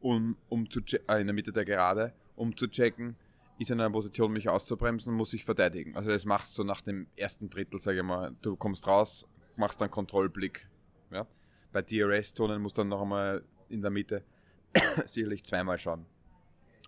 um, 0.00 0.36
um 0.48 0.70
zu 0.70 0.80
äh, 1.08 1.20
in 1.20 1.26
der 1.26 1.34
Mitte 1.34 1.52
der 1.52 1.66
Gerade, 1.66 2.14
um 2.34 2.56
zu 2.56 2.68
checken, 2.68 3.16
ist 3.58 3.70
in 3.70 3.80
einer 3.80 3.90
Position, 3.90 4.32
mich 4.32 4.48
auszubremsen, 4.48 5.14
muss 5.14 5.32
ich 5.32 5.44
verteidigen. 5.44 5.96
Also 5.96 6.10
das 6.10 6.24
machst 6.24 6.56
du 6.58 6.64
nach 6.64 6.80
dem 6.82 7.06
ersten 7.16 7.48
Drittel, 7.48 7.78
sage 7.78 7.98
ich 7.98 8.04
mal. 8.04 8.34
Du 8.42 8.56
kommst 8.56 8.86
raus, 8.86 9.26
machst 9.56 9.80
dann 9.80 9.90
Kontrollblick. 9.90 10.68
Ja? 11.10 11.26
Bei 11.72 11.82
DRS-Zonen 11.82 12.60
musst 12.60 12.76
du 12.76 12.82
dann 12.82 12.88
noch 12.88 13.02
einmal 13.02 13.44
in 13.68 13.80
der 13.80 13.90
Mitte 13.90 14.24
sicherlich 15.06 15.44
zweimal 15.44 15.78
schauen. 15.78 16.06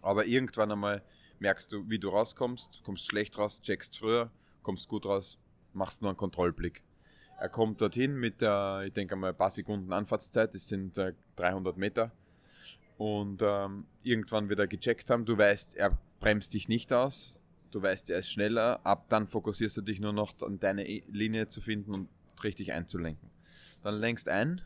Aber 0.02 0.26
irgendwann 0.26 0.70
einmal 0.70 1.02
merkst 1.38 1.72
du, 1.72 1.88
wie 1.88 1.98
du 1.98 2.10
rauskommst, 2.10 2.82
kommst 2.84 3.06
schlecht 3.06 3.38
raus, 3.38 3.60
checkst 3.62 3.98
früher, 3.98 4.30
kommst 4.62 4.88
gut 4.88 5.06
raus, 5.06 5.38
machst 5.72 6.02
nur 6.02 6.10
einen 6.10 6.16
Kontrollblick. 6.16 6.82
Er 7.38 7.48
kommt 7.48 7.80
dorthin 7.80 8.16
mit 8.16 8.40
der, 8.40 8.82
ich 8.87 8.92
denke 8.92 9.16
mal, 9.16 9.30
ein 9.30 9.37
paar 9.37 9.50
Sekunden 9.50 9.92
Anfahrtszeit, 9.92 10.54
das 10.54 10.66
sind 10.66 10.98
äh, 10.98 11.14
300 11.37 11.76
Meter. 11.76 12.12
Und 12.96 13.42
ähm, 13.42 13.87
irgendwann 14.02 14.48
wird 14.48 14.58
er 14.58 14.66
gecheckt 14.66 15.08
haben, 15.08 15.25
du 15.25 15.38
weißt, 15.38 15.76
er 15.76 15.96
bremst 16.20 16.54
dich 16.54 16.68
nicht 16.68 16.92
aus, 16.92 17.38
Du 17.70 17.82
weißt, 17.82 18.08
er 18.10 18.20
ist 18.20 18.30
schneller, 18.30 18.80
ab 18.84 19.06
dann 19.10 19.26
fokussierst 19.28 19.76
du 19.76 19.82
dich 19.82 20.00
nur 20.00 20.14
noch 20.14 20.34
an 20.40 20.58
deine 20.58 20.84
Linie 20.84 21.48
zu 21.48 21.60
finden 21.60 21.92
und 21.92 22.08
richtig 22.42 22.72
einzulenken. 22.72 23.30
Dann 23.82 23.96
lenkst 23.96 24.28
ein 24.28 24.62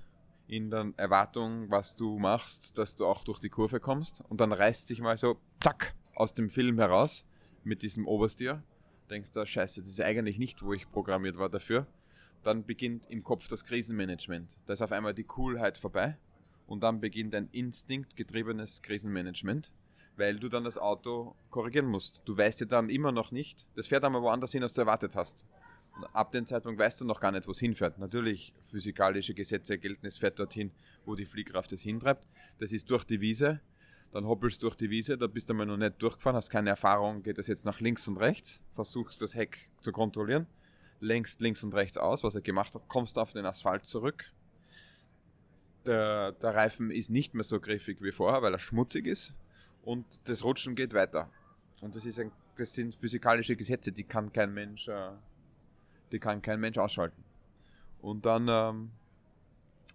in 0.47 0.71
der 0.71 0.93
Erwartung, 0.97 1.69
was 1.69 1.97
du 1.97 2.19
machst, 2.19 2.79
dass 2.79 2.95
du 2.95 3.07
auch 3.07 3.25
durch 3.25 3.41
die 3.41 3.49
Kurve 3.49 3.81
kommst 3.81 4.23
und 4.29 4.41
dann 4.41 4.53
reißt 4.53 4.87
sich 4.87 5.01
mal 5.01 5.17
so, 5.17 5.41
zack, 5.61 5.95
aus 6.15 6.35
dem 6.35 6.49
Film 6.49 6.79
heraus 6.79 7.25
mit 7.65 7.83
diesem 7.83 8.07
Oberstier. 8.07 8.63
Denkst 9.11 9.33
du, 9.33 9.45
scheiße, 9.45 9.81
das 9.81 9.91
ist 9.91 10.01
eigentlich 10.01 10.39
nicht, 10.39 10.63
wo 10.63 10.73
ich 10.73 10.91
programmiert 10.91 11.39
war 11.39 11.49
dafür. 11.49 11.87
Dann 12.45 12.65
beginnt 12.65 13.11
im 13.11 13.25
Kopf 13.25 13.49
das 13.49 13.65
Krisenmanagement. 13.65 14.59
Da 14.67 14.75
ist 14.75 14.83
auf 14.83 14.93
einmal 14.93 15.15
die 15.15 15.25
Coolheit 15.25 15.77
vorbei 15.77 16.19
und 16.67 16.83
dann 16.85 17.01
beginnt 17.01 17.35
ein 17.35 17.49
instinktgetriebenes 17.51 18.83
Krisenmanagement, 18.83 19.73
weil 20.17 20.39
du 20.39 20.49
dann 20.49 20.65
das 20.65 20.79
Auto 20.79 21.35
korrigieren 21.51 21.87
musst. 21.87 22.21
Du 22.25 22.37
weißt 22.37 22.61
ja 22.61 22.67
dann 22.67 22.91
immer 22.91 23.13
noch 23.13 23.31
nicht, 23.33 23.69
das 23.75 23.87
fährt 23.87 24.05
einmal 24.05 24.23
woanders 24.23 24.53
hin, 24.53 24.63
als 24.63 24.73
du 24.73 24.81
erwartet 24.81 25.17
hast. 25.17 25.47
Und 25.97 26.05
ab 26.15 26.33
dem 26.33 26.47
Zeitpunkt 26.47 26.79
weißt 26.79 27.01
du 27.01 27.05
noch 27.05 27.21
gar 27.21 27.33
nicht, 27.33 27.47
wo 27.47 27.53
es 27.53 27.59
hinfährt. 27.59 27.99
Natürlich, 27.99 28.55
physikalische 28.63 29.35
Gesetze 29.35 29.79
gelten, 29.79 30.07
es 30.07 30.19
fährt 30.19 30.39
dorthin, 30.39 30.73
wo 31.05 31.15
die 31.15 31.27
Fliehkraft 31.27 31.73
es 31.73 31.83
hintreibt. 31.83 32.27
Das 32.59 32.73
ist 32.73 32.91
durch 32.91 33.05
die 33.05 33.21
Wiese. 33.21 33.61
Dann 34.11 34.27
hoppelst 34.27 34.63
du 34.63 34.67
durch 34.67 34.77
die 34.77 34.91
Wiese, 34.91 35.17
da 35.17 35.27
bist 35.27 35.49
du 35.49 35.55
mal 35.55 35.65
noch 35.65 35.79
nicht 35.79 36.01
durchgefahren, 36.03 36.37
hast 36.37 36.51
keine 36.51 36.69
Erfahrung, 36.69 37.23
geht 37.23 37.39
das 37.39 37.47
jetzt 37.47 37.65
nach 37.65 37.81
links 37.81 38.07
und 38.09 38.19
rechts, 38.19 38.61
versuchst 38.75 39.23
das 39.23 39.35
Heck 39.35 39.71
zu 39.81 39.91
kontrollieren, 39.91 40.47
lenkst 41.01 41.41
links 41.41 41.65
und 41.65 41.75
rechts 41.75 41.97
aus, 41.97 42.23
was 42.23 42.35
er 42.35 42.43
gemacht 42.43 42.75
hat, 42.75 42.89
kommst 42.89 43.19
auf 43.19 43.33
den 43.33 43.47
Asphalt 43.47 43.87
zurück. 43.87 44.31
Der, 45.87 46.33
der 46.33 46.55
Reifen 46.55 46.91
ist 46.91 47.09
nicht 47.09 47.33
mehr 47.33 47.43
so 47.43 47.59
griffig 47.59 48.03
wie 48.03 48.13
vorher, 48.13 48.43
weil 48.43 48.53
er 48.53 48.59
schmutzig 48.59 49.07
ist 49.07 49.35
und 49.83 50.07
das 50.29 50.45
Rutschen 50.45 50.75
geht 50.75 50.95
weiter. 50.95 51.29
Und 51.81 51.97
das, 51.97 52.07
ist 52.07 52.19
ein, 52.19 52.31
das 52.57 52.73
sind 52.75 52.95
physikalische 52.95 53.57
Gesetze, 53.57 53.93
die 53.93 54.05
kann 54.05 54.33
kein 54.33 54.53
Mensch 54.55 54.89
äh, 54.89 55.13
die 56.13 56.19
kann 56.19 56.43
kein 56.43 56.61
Mensch 56.61 56.79
ausschalten. 56.79 57.25
Und 58.01 58.27
dann, 58.27 58.49
ähm, 58.49 58.91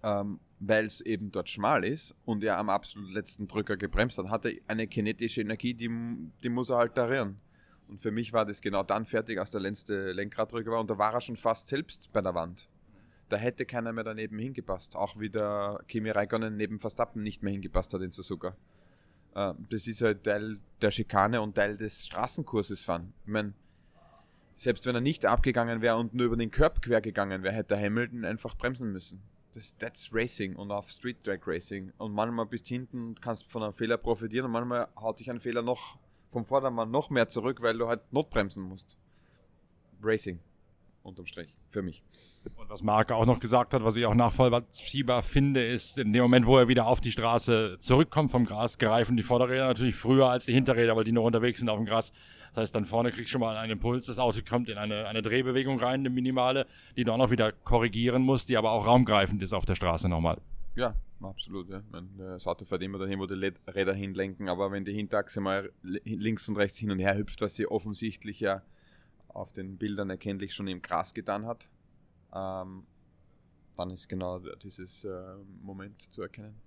ähm, 0.04 0.40
weil 0.60 0.86
es 0.86 1.02
eben 1.02 1.32
dort 1.32 1.50
schmal 1.50 1.84
ist 1.84 2.16
und 2.26 2.44
er 2.44 2.58
am 2.58 2.70
absolut 2.70 3.12
letzten 3.12 3.48
Drücker 3.48 3.78
gebremst 3.78 4.18
hat, 4.18 4.30
hat 4.30 4.46
er 4.46 4.54
eine 4.68 4.88
kinetische 4.88 5.42
Energie, 5.42 5.74
die, 5.74 5.90
die 6.44 6.50
muss 6.50 6.70
er 6.70 6.78
halt 6.78 6.96
tarieren. 6.96 7.40
Und 7.88 8.02
für 8.02 8.12
mich 8.12 8.34
war 8.34 8.46
das 8.46 8.62
genau 8.62 8.84
dann 8.84 9.06
fertig, 9.06 9.40
als 9.40 9.52
der 9.52 9.62
letzte 9.62 10.12
Lenkraddrücker 10.12 10.72
war 10.72 10.82
und 10.82 10.90
da 10.90 10.98
war 10.98 11.14
er 11.14 11.22
schon 11.22 11.38
fast 11.38 11.68
selbst 11.68 12.12
bei 12.12 12.22
der 12.22 12.34
Wand. 12.34 12.68
Da 13.30 13.38
hätte 13.38 13.66
keiner 13.66 13.94
mehr 13.94 14.04
daneben 14.04 14.40
hingepasst. 14.40 14.96
Auch 14.96 15.20
wie 15.20 15.30
der 15.30 15.82
Kimi 15.88 16.10
Räikkönen 16.10 16.56
neben 16.56 16.80
Verstappen 16.80 17.22
nicht 17.22 17.44
mehr 17.44 17.52
hingepasst 17.52 17.94
hat 17.94 18.02
in 18.02 18.12
Suzuka. 18.12 18.56
Äh, 19.38 19.54
das 19.70 19.88
ist 19.88 20.02
halt 20.02 20.24
Teil 20.24 20.58
der 20.82 20.92
Schikane 20.92 21.40
und 21.42 21.56
Teil 21.56 21.78
des 21.78 22.08
Straßenkurses 22.08 22.82
fahren. 22.84 23.14
Ich 23.24 23.32
meine, 23.32 23.54
selbst 24.56 24.86
wenn 24.88 24.96
er 24.96 25.02
nicht 25.02 25.26
abgegangen 25.26 25.82
wäre 25.82 25.98
und 25.98 26.16
nur 26.16 26.26
über 26.26 26.38
den 26.38 26.50
Körb 26.50 26.82
quer 26.82 27.02
gegangen 27.02 27.44
wäre, 27.44 27.54
hätte 27.54 27.80
Hamilton 27.80 28.26
einfach 28.26 28.56
bremsen 28.56 28.92
müssen. 28.92 29.22
Das, 29.54 29.78
that's 29.78 30.10
Racing 30.12 30.56
und 30.56 30.72
auf 30.72 30.90
Street 30.90 31.24
Track 31.24 31.46
Racing. 31.46 31.94
Und 32.00 32.14
manchmal 32.14 32.48
bist 32.48 32.68
du 32.70 32.74
hinten 32.74 33.10
und 33.10 33.22
kannst 33.22 33.46
von 33.46 33.62
einem 33.62 33.74
Fehler 33.74 33.98
profitieren 33.98 34.48
und 34.48 34.52
manchmal 34.52 34.88
haut 34.96 35.20
dich 35.20 35.30
ein 35.30 35.40
Fehler 35.40 35.62
noch 35.62 36.00
vom 36.32 36.44
Vordermann 36.44 36.90
noch 36.90 37.12
mehr 37.12 37.28
zurück, 37.28 37.62
weil 37.62 37.78
du 37.78 37.88
halt 37.88 38.02
notbremsen 38.12 38.64
musst. 38.64 38.98
Racing 40.02 40.40
unterm 41.04 41.28
Strich, 41.28 41.56
für 41.70 41.82
mich. 41.82 42.04
Und 42.56 42.70
was 42.70 42.82
Marc 42.82 43.12
auch 43.12 43.26
noch 43.26 43.40
gesagt 43.40 43.74
hat, 43.74 43.84
was 43.84 43.96
ich 43.96 44.06
auch 44.06 44.16
nachvollziehbar 44.16 45.22
finde, 45.22 45.66
ist, 45.66 45.98
in 45.98 46.14
dem 46.14 46.22
Moment, 46.22 46.46
wo 46.48 46.58
er 46.58 46.68
wieder 46.68 46.88
auf 46.88 47.02
die 47.02 47.12
Straße 47.12 47.78
zurückkommt 47.80 48.32
vom 48.32 48.46
Gras, 48.46 48.78
greifen 48.78 49.18
die 49.18 49.24
Vorderräder 49.24 49.68
natürlich 49.68 49.96
früher 49.96 50.30
als 50.30 50.46
die 50.46 50.54
Hinterräder, 50.54 50.96
weil 50.96 51.04
die 51.04 51.12
noch 51.12 51.24
unterwegs 51.24 51.60
sind 51.60 51.70
auf 51.70 51.78
dem 51.78 51.86
Gras. 51.86 52.14
Das 52.54 52.64
heißt, 52.64 52.76
dann 52.76 52.86
vorne 52.86 53.12
kriegst 53.12 53.28
du 53.28 53.32
schon 53.34 53.42
mal 53.42 53.58
einen 53.58 53.74
Impuls, 53.74 54.06
das 54.06 54.18
Auto 54.18 54.40
kommt 54.48 54.70
in 54.70 54.78
eine, 54.78 55.08
eine 55.08 55.22
Drehbewegung 55.22 55.80
rein, 55.80 56.00
eine 56.00 56.10
minimale, 56.10 56.66
die 56.96 57.04
du 57.04 57.12
auch 57.12 57.18
noch 57.18 57.32
wieder 57.32 57.52
korrigieren 57.52 58.24
musst, 58.24 58.50
die 58.50 58.58
aber 58.58 58.72
auch 58.72 58.88
raumgreifend 58.88 59.44
ist 59.44 59.54
auf 59.54 59.66
der 59.66 59.76
Straße 59.76 60.08
nochmal. 60.10 60.40
Ja, 60.76 60.96
absolut. 61.22 61.70
Ja. 61.70 61.82
Das 62.18 62.48
Auto 62.48 62.66
fährt 62.66 62.84
immer 62.84 62.98
dahin, 62.98 63.20
wo 63.20 63.26
die 63.26 63.52
Räder 63.68 63.94
hinlenken, 63.94 64.48
aber 64.48 64.72
wenn 64.72 64.86
die 64.86 64.94
Hinterachse 64.94 65.42
mal 65.42 65.72
links 65.84 66.48
und 66.48 66.56
rechts 66.56 66.78
hin 66.78 66.92
und 66.92 67.00
her 67.00 67.18
hüpft, 67.18 67.42
was 67.42 67.56
sie 67.56 67.68
offensichtlich 67.68 68.40
ja 68.40 68.62
auf 69.30 69.52
den 69.52 69.78
Bildern 69.78 70.10
erkenntlich 70.10 70.54
schon 70.54 70.68
im 70.68 70.82
Gras 70.82 71.14
getan 71.14 71.46
hat, 71.46 71.70
ähm, 72.34 72.84
dann 73.76 73.92
ist 73.92 74.10
genau 74.10 74.40
dieses 74.40 75.04
äh, 75.06 75.36
Moment 75.62 76.02
zu 76.02 76.22
erkennen. 76.22 76.60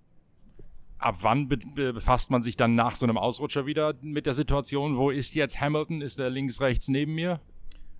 Ab 0.98 1.16
wann 1.22 1.48
be 1.48 1.56
befasst 1.92 2.30
man 2.30 2.42
sich 2.42 2.56
dann 2.56 2.74
nach 2.74 2.94
so 2.94 3.06
einem 3.06 3.16
Ausrutscher 3.16 3.66
wieder 3.66 3.94
mit 4.02 4.26
der 4.26 4.34
Situation? 4.34 4.96
Wo 4.96 5.10
ist 5.10 5.34
jetzt 5.34 5.60
Hamilton? 5.60 6.02
Ist 6.02 6.18
er 6.18 6.28
links, 6.28 6.60
rechts 6.60 6.88
neben 6.88 7.14
mir? 7.14 7.40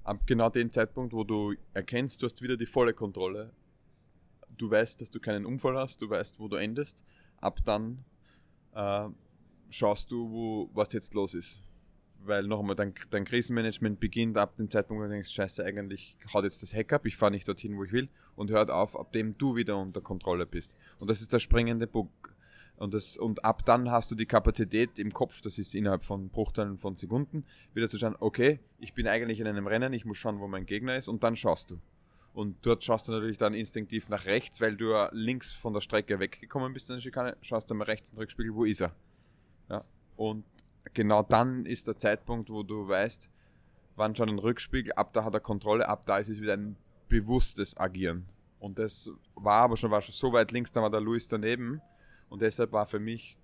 Ab 0.05 0.27
genau 0.27 0.51
dem 0.51 0.71
Zeitpunkt, 0.71 1.15
wo 1.15 1.25
du 1.25 1.55
erkennst, 1.73 2.23
du 2.23 2.27
hast 2.27 2.43
wieder 2.43 2.57
die 2.57 2.67
volle 2.67 2.93
Kontrolle. 2.93 3.53
Du 4.59 4.71
weißt, 4.71 5.01
dass 5.01 5.11
du 5.11 5.19
keinen 5.19 5.47
Unfall 5.47 5.77
hast, 5.79 6.03
du 6.03 6.11
weißt, 6.11 6.39
wo 6.39 6.49
du 6.49 6.57
endest. 6.57 7.03
Ab 7.41 7.61
dann 7.65 8.05
äh, 8.75 9.09
schaust 9.71 10.11
du, 10.11 10.31
wo, 10.31 10.71
was 10.75 10.93
jetzt 10.93 11.15
los 11.15 11.35
ist 11.35 11.63
weil 12.25 12.47
nochmal 12.47 12.77
dein, 12.77 12.95
dein 13.11 13.25
Krisenmanagement 13.25 14.01
beginnt 14.01 14.37
ab 14.37 14.57
dem 14.57 14.71
Zeitpunkt, 14.71 15.01
wo 15.01 15.07
du 15.07 15.13
denkst, 15.13 15.31
scheiße, 15.31 15.65
eigentlich 15.65 16.17
haut 16.33 16.45
jetzt 16.45 16.63
das 16.63 16.75
Hack 16.75 16.93
ab, 16.93 17.07
ich 17.07 17.17
fahre 17.17 17.33
nicht 17.33 17.49
dorthin, 17.49 17.77
wo 17.77 17.85
ich 17.85 17.93
will 17.93 18.09
und 18.37 18.51
hört 18.51 18.71
auf, 18.71 18.99
ab 18.99 19.13
dem 19.13 19.37
du 19.37 19.57
wieder 19.57 19.79
unter 19.79 20.01
Kontrolle 20.01 20.47
bist. 20.47 20.77
Und 20.99 21.09
das 21.09 21.21
ist 21.21 21.33
der 21.33 21.39
springende 21.39 21.87
Punkt. 21.87 22.13
Und, 22.77 22.95
das, 22.95 23.19
und 23.19 23.45
ab 23.45 23.65
dann 23.67 23.91
hast 23.91 24.11
du 24.11 24.15
die 24.15 24.25
Kapazität 24.25 24.99
im 24.99 25.13
Kopf, 25.13 25.43
das 25.43 25.59
ist 25.59 25.75
innerhalb 25.75 26.03
von 26.03 26.31
Bruchteilen 26.31 26.79
von 26.79 26.97
Sekunden, 26.97 27.45
wieder 27.75 27.89
zu 27.89 27.99
schauen, 27.99 28.17
okay, 28.21 28.59
ich 28.79 28.95
bin 28.95 29.07
eigentlich 29.07 29.39
in 29.39 29.47
einem 29.47 29.67
Rennen, 29.67 29.93
ich 29.93 30.07
muss 30.07 30.17
schauen, 30.17 30.41
wo 30.41 30.49
mein 30.49 30.65
Gegner 30.65 30.97
ist 30.97 31.07
und 31.07 31.23
dann 31.23 31.37
schaust 31.37 31.71
du. 31.71 31.79
Und 32.33 32.57
dort 32.63 32.83
schaust 32.83 33.09
du 33.09 33.13
natürlich 33.13 33.37
dann 33.37 33.53
instinktiv 33.53 34.09
nach 34.09 34.25
rechts, 34.25 34.63
weil 34.63 34.77
du 34.77 34.95
links 35.13 35.53
von 35.53 35.75
der 35.75 35.83
Strecke 35.83 36.21
weggekommen 36.21 36.73
bist 36.73 36.89
in 36.89 36.97
der 36.97 37.03
Schikane, 37.03 37.37
schaust 37.43 37.71
du 37.71 37.75
mal 37.75 37.85
rechts 37.85 38.11
in 38.11 38.17
den 38.17 38.21
Rückspiegel, 38.21 38.55
wo 38.55 38.65
ist 38.65 38.81
er? 38.81 38.95
Ja. 39.69 39.85
Und 40.17 40.45
genau 40.95 41.23
dann 41.23 41.67
ist 41.67 41.89
der 41.89 41.97
Zeitpunkt, 41.97 42.51
wo 42.51 42.63
du 42.63 42.89
weißt, 42.89 43.31
wann 43.97 44.15
schon 44.15 44.29
ein 44.29 44.39
Rückspiegel, 44.39 44.93
ab 44.93 45.13
da 45.13 45.25
hat 45.25 45.35
er 45.35 45.41
Kontrolle, 45.41 45.89
ab 45.89 46.07
da 46.07 46.19
ist 46.19 46.29
es 46.29 46.41
wieder 46.41 46.55
ein 46.55 46.77
bewusstes 47.09 47.77
Agieren. 47.77 48.27
Und 48.59 48.79
das 48.79 49.11
war 49.35 49.63
aber 49.63 49.77
schon, 49.77 49.91
war 49.91 50.03
schon 50.03 50.15
so 50.15 50.33
weit 50.33 50.53
links, 50.53 50.73
da 50.73 50.83
war 50.83 50.91
der 50.91 51.01
Luis 51.01 51.29
daneben. 51.29 51.81
Und 52.29 52.43
deshalb 52.43 52.73
war 52.73 52.87
für 52.87 53.01
mich, 53.01 53.37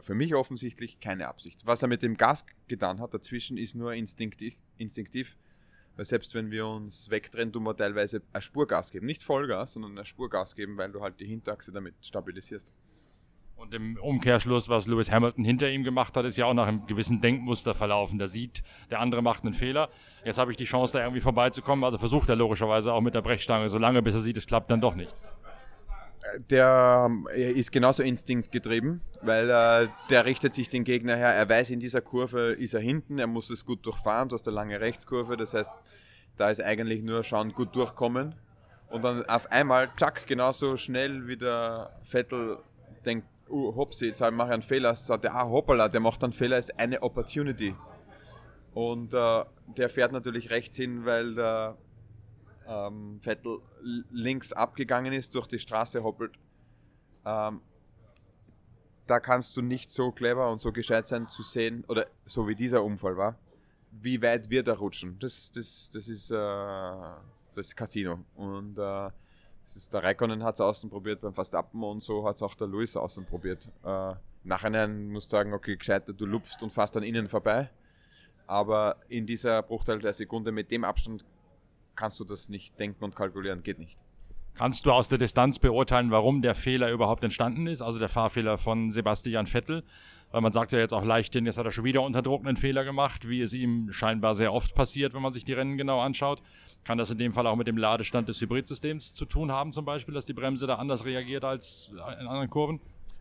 für 0.00 0.14
mich 0.14 0.34
offensichtlich 0.34 1.00
keine 1.00 1.28
Absicht. 1.28 1.64
Was 1.64 1.82
er 1.82 1.88
mit 1.88 2.02
dem 2.02 2.16
Gas 2.16 2.44
getan 2.66 3.00
hat, 3.00 3.14
dazwischen 3.14 3.56
ist 3.56 3.74
nur 3.74 3.94
instinktiv, 3.94 4.56
instinktiv 4.76 5.36
weil 5.98 6.04
selbst 6.04 6.32
wenn 6.32 6.52
wir 6.52 6.64
uns 6.64 7.10
wegdrehen, 7.10 7.52
tun 7.52 7.64
wir 7.64 7.76
teilweise 7.76 8.22
ein 8.32 8.40
Spurgas 8.40 8.92
geben. 8.92 9.04
Nicht 9.04 9.24
Vollgas, 9.24 9.72
sondern 9.72 9.98
ein 9.98 10.04
Spurgas 10.04 10.54
geben, 10.54 10.76
weil 10.76 10.92
du 10.92 11.00
halt 11.00 11.18
die 11.18 11.26
Hinterachse 11.26 11.72
damit 11.72 11.94
stabilisierst. 12.06 12.72
Und 13.58 13.74
im 13.74 13.98
Umkehrschluss, 14.00 14.68
was 14.68 14.86
Lewis 14.86 15.10
Hamilton 15.10 15.44
hinter 15.44 15.68
ihm 15.68 15.82
gemacht 15.82 16.16
hat, 16.16 16.24
ist 16.24 16.36
ja 16.36 16.46
auch 16.46 16.54
nach 16.54 16.68
einem 16.68 16.86
gewissen 16.86 17.20
Denkmuster 17.20 17.74
verlaufen. 17.74 18.16
Der 18.18 18.28
sieht, 18.28 18.62
der 18.88 19.00
andere 19.00 19.20
macht 19.20 19.42
einen 19.42 19.52
Fehler. 19.52 19.88
Jetzt 20.24 20.38
habe 20.38 20.52
ich 20.52 20.56
die 20.56 20.64
Chance, 20.64 20.92
da 20.92 21.00
irgendwie 21.00 21.20
vorbeizukommen. 21.20 21.84
Also 21.84 21.98
versucht 21.98 22.28
er 22.28 22.36
logischerweise 22.36 22.92
auch 22.92 23.00
mit 23.00 23.14
der 23.14 23.20
Brechstange, 23.20 23.68
solange 23.68 24.00
bis 24.00 24.14
er 24.14 24.20
sieht, 24.20 24.36
es 24.36 24.46
klappt 24.46 24.70
dann 24.70 24.80
doch 24.80 24.94
nicht. 24.94 25.12
Der 26.50 27.10
ist 27.34 27.72
genauso 27.72 28.04
instinktgetrieben, 28.04 29.00
weil 29.22 29.50
äh, 29.50 29.88
der 30.08 30.24
richtet 30.24 30.54
sich 30.54 30.68
den 30.68 30.84
Gegner 30.84 31.16
her. 31.16 31.34
Er 31.34 31.48
weiß, 31.48 31.70
in 31.70 31.80
dieser 31.80 32.00
Kurve 32.00 32.52
ist 32.52 32.74
er 32.74 32.80
hinten, 32.80 33.18
er 33.18 33.26
muss 33.26 33.50
es 33.50 33.64
gut 33.64 33.84
durchfahren. 33.84 34.28
Du 34.28 34.34
hast 34.34 34.46
eine 34.46 34.54
lange 34.54 34.80
Rechtskurve, 34.80 35.36
das 35.36 35.54
heißt, 35.54 35.70
da 36.36 36.50
ist 36.50 36.62
eigentlich 36.62 37.02
nur 37.02 37.24
schauen, 37.24 37.52
gut 37.52 37.74
durchkommen. 37.74 38.36
Und 38.88 39.02
dann 39.02 39.24
auf 39.26 39.50
einmal, 39.50 39.90
zack, 39.96 40.26
genauso 40.26 40.76
schnell 40.76 41.26
wie 41.26 41.36
der 41.36 41.90
Vettel 42.04 42.58
denkt, 43.04 43.26
uh, 43.50 43.74
hopsi, 43.74 44.06
jetzt 44.06 44.20
mache 44.20 44.48
ich 44.48 44.54
einen 44.54 44.62
Fehler, 44.62 44.94
sagt 44.94 45.24
er, 45.24 45.34
ah, 45.34 45.48
hoppala, 45.48 45.88
der 45.88 46.00
macht 46.00 46.22
einen 46.24 46.32
Fehler, 46.32 46.58
ist 46.58 46.78
eine 46.78 47.02
Opportunity. 47.02 47.74
Und 48.74 49.14
äh, 49.14 49.44
der 49.76 49.88
fährt 49.88 50.12
natürlich 50.12 50.50
rechts 50.50 50.76
hin, 50.76 51.04
weil 51.04 51.34
der 51.34 51.76
ähm, 52.66 53.18
Vettel 53.20 53.60
links 54.10 54.52
abgegangen 54.52 55.12
ist, 55.12 55.34
durch 55.34 55.46
die 55.46 55.58
Straße 55.58 56.02
hoppelt. 56.02 56.38
Ähm, 57.24 57.60
da 59.06 59.20
kannst 59.20 59.56
du 59.56 59.62
nicht 59.62 59.90
so 59.90 60.12
clever 60.12 60.50
und 60.50 60.60
so 60.60 60.70
gescheit 60.70 61.06
sein 61.06 61.28
zu 61.28 61.42
sehen, 61.42 61.84
oder 61.88 62.06
so 62.26 62.46
wie 62.46 62.54
dieser 62.54 62.84
Unfall 62.84 63.16
war, 63.16 63.38
wie 63.90 64.20
weit 64.22 64.50
wird 64.50 64.68
er 64.68 64.78
rutschen. 64.78 65.18
Das, 65.18 65.50
das, 65.50 65.90
das 65.92 66.08
ist 66.08 66.30
äh, 66.30 66.36
das 67.54 67.74
Casino. 67.74 68.20
Und 68.36 68.78
äh, 68.78 69.10
das 69.68 69.76
ist, 69.76 69.92
der 69.92 70.02
Raikkonen 70.02 70.42
hat 70.44 70.54
es 70.54 70.62
außen 70.62 70.88
probiert 70.88 71.20
beim 71.20 71.34
Verstappen 71.34 71.82
und 71.82 72.02
so 72.02 72.26
hat 72.26 72.36
es 72.36 72.42
auch 72.42 72.54
der 72.54 72.68
Lewis 72.68 72.96
außen 72.96 73.26
probiert. 73.26 73.70
Äh, 73.84 74.14
Nachhinein 74.42 75.10
musst 75.10 75.30
du 75.30 75.36
sagen, 75.36 75.52
okay, 75.52 75.76
gescheiter, 75.76 76.14
du 76.14 76.24
lupfst 76.24 76.62
und 76.62 76.72
fährst 76.72 76.96
an 76.96 77.02
ihnen 77.02 77.28
vorbei. 77.28 77.68
Aber 78.46 78.96
in 79.08 79.26
dieser 79.26 79.62
Bruchteil 79.62 79.98
der 79.98 80.14
Sekunde 80.14 80.52
mit 80.52 80.70
dem 80.70 80.84
Abstand 80.84 81.22
kannst 81.96 82.18
du 82.18 82.24
das 82.24 82.48
nicht 82.48 82.80
denken 82.80 83.04
und 83.04 83.14
kalkulieren, 83.14 83.62
geht 83.62 83.78
nicht. 83.78 83.98
Kannst 84.54 84.86
du 84.86 84.90
aus 84.90 85.10
der 85.10 85.18
Distanz 85.18 85.58
beurteilen, 85.58 86.10
warum 86.10 86.40
der 86.40 86.54
Fehler 86.54 86.90
überhaupt 86.90 87.22
entstanden 87.22 87.66
ist, 87.66 87.82
also 87.82 87.98
der 87.98 88.08
Fahrfehler 88.08 88.56
von 88.56 88.90
Sebastian 88.90 89.46
Vettel? 89.46 89.84
Weil 90.30 90.42
man 90.42 90.52
sagt 90.52 90.72
ja 90.72 90.78
jetzt 90.78 90.92
auch 90.92 91.04
leichthin, 91.04 91.46
jetzt 91.46 91.56
hat 91.56 91.64
er 91.64 91.72
schon 91.72 91.84
wieder 91.84 92.02
unter 92.02 92.20
Druck 92.20 92.46
einen 92.46 92.56
Fehler 92.56 92.84
gemacht, 92.84 93.28
wie 93.28 93.40
es 93.40 93.54
ihm 93.54 93.92
scheinbar 93.92 94.34
sehr 94.34 94.52
oft 94.52 94.74
passiert, 94.74 95.14
wenn 95.14 95.22
man 95.22 95.32
sich 95.32 95.44
die 95.44 95.54
Rennen 95.54 95.78
genau 95.78 96.00
anschaut. 96.00 96.42
Kann 96.84 96.98
das 96.98 97.10
in 97.10 97.18
dem 97.18 97.32
Fall 97.32 97.46
auch 97.46 97.56
mit 97.56 97.66
dem 97.66 97.76
Ladestand 97.76 98.28
des 98.28 98.40
Hybridsystems 98.40 99.14
zu 99.14 99.24
tun 99.24 99.50
haben, 99.50 99.72
zum 99.72 99.84
Beispiel, 99.84 100.14
dass 100.14 100.26
die 100.26 100.34
Bremse 100.34 100.66
da 100.66 100.76
anders 100.76 101.04
reagiert 101.04 101.44
als 101.44 101.90
in 101.92 102.26
anderen 102.26 102.50
Kurven? 102.50 102.80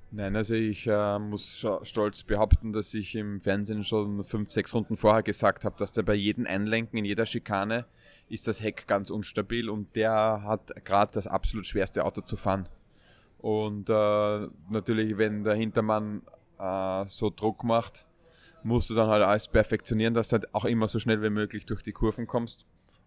Nein, 0.09 0.37
also 0.37 0.55
ich 0.55 0.87
äh, 0.87 1.19
muss 1.19 1.65
stolz 1.83 2.23
behaupten, 2.23 2.71
dass 2.71 2.93
ich 2.93 3.13
im 3.15 3.41
Fernsehen 3.41 3.83
schon 3.83 4.23
fünf, 4.23 4.51
sechs 4.51 4.73
Runden 4.73 4.95
vorher 4.95 5.21
gesagt 5.21 5.65
habe, 5.65 5.75
dass 5.77 5.91
der 5.91 6.03
bei 6.03 6.13
jedem 6.13 6.45
Einlenken 6.47 6.97
in 6.97 7.03
jeder 7.03 7.25
Schikane 7.25 7.85
ist 8.29 8.47
das 8.47 8.61
Heck 8.61 8.87
ganz 8.87 9.09
unstabil 9.09 9.69
und 9.69 9.95
der 9.95 10.43
hat 10.43 10.85
gerade 10.85 11.11
das 11.13 11.27
absolut 11.27 11.65
schwerste 11.65 12.05
Auto 12.05 12.21
zu 12.21 12.37
fahren. 12.37 12.69
Und 13.37 13.89
äh, 13.89 14.47
natürlich, 14.69 15.17
wenn 15.17 15.43
der 15.43 15.55
Hintermann 15.55 16.21
äh, 16.59 17.05
so 17.07 17.29
Druck 17.29 17.63
macht, 17.63 18.05
musst 18.63 18.89
du 18.89 18.95
dann 18.95 19.09
halt 19.09 19.23
alles 19.23 19.47
perfektionieren, 19.47 20.13
dass 20.13 20.29
du 20.29 20.33
halt 20.33 20.53
auch 20.53 20.65
immer 20.65 20.87
so 20.87 20.99
schnell 20.99 21.21
wie 21.21 21.29
möglich 21.29 21.65
durch 21.65 21.83
die 21.83 21.93
Kurven 21.93 22.27
kommst. 22.27 22.65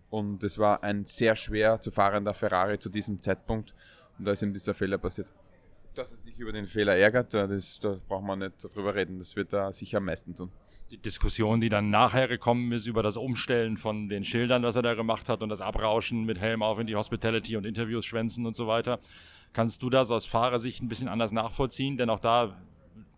Und 0.09 0.43
es 0.43 0.59
war 0.59 0.83
ein 0.83 1.05
sehr 1.05 1.37
schwer 1.37 1.81
zu 1.81 1.91
fahrender 1.91 2.35
Ferrari 2.35 2.79
zu 2.79 2.89
diesem 2.89 3.23
Zeitpunkt. 3.23 3.75
Und 4.19 4.25
da 4.25 4.33
ist 4.33 4.43
ihm 4.43 4.53
dieser 4.53 4.75
Fehler 4.75 4.99
passiert. 4.99 5.33
Dass 5.95 6.11
er 6.11 6.19
sich 6.19 6.39
über 6.39 6.53
den 6.53 6.67
Fehler 6.67 6.97
ärgert, 6.97 7.35
das, 7.35 7.79
da 7.81 7.97
braucht 8.09 8.25
man 8.25 8.41
nicht 8.41 8.65
darüber 8.65 8.95
reden. 8.95 9.19
Das 9.19 9.37
wird 9.37 9.53
er 9.53 9.73
sicher 9.73 9.99
am 9.99 10.05
meisten 10.07 10.35
tun. 10.35 10.51
Die 10.91 10.99
Diskussion, 10.99 11.61
die 11.61 11.69
dann 11.69 11.91
nachher 11.91 12.27
gekommen 12.29 12.71
ist 12.73 12.87
über 12.87 13.03
das 13.03 13.17
Umstellen 13.17 13.77
von 13.77 14.09
den 14.09 14.25
Schildern, 14.25 14.63
was 14.63 14.77
er 14.77 14.83
da 14.83 14.95
gemacht 14.95 15.29
hat 15.29 15.43
und 15.43 15.49
das 15.49 15.61
Abrauschen 15.61 16.25
mit 16.25 16.39
Helm 16.39 16.63
auf 16.63 16.79
in 16.79 16.87
die 16.87 16.97
Hospitality 16.97 17.57
und 17.57 17.65
Interviews 17.65 18.05
schwänzen 18.05 18.47
und 18.47 18.57
so 18.57 18.67
weiter. 18.67 18.99
Kannst 19.53 19.83
du 19.83 19.91
das 19.91 20.11
aus 20.11 20.27
Fahrersicht 20.27 20.81
ein 20.83 20.89
bisschen 20.89 21.09
anders 21.09 21.33
nachvollziehen? 21.33 21.97
Denn 21.97 22.11
auch 22.11 22.21
da 22.21 22.57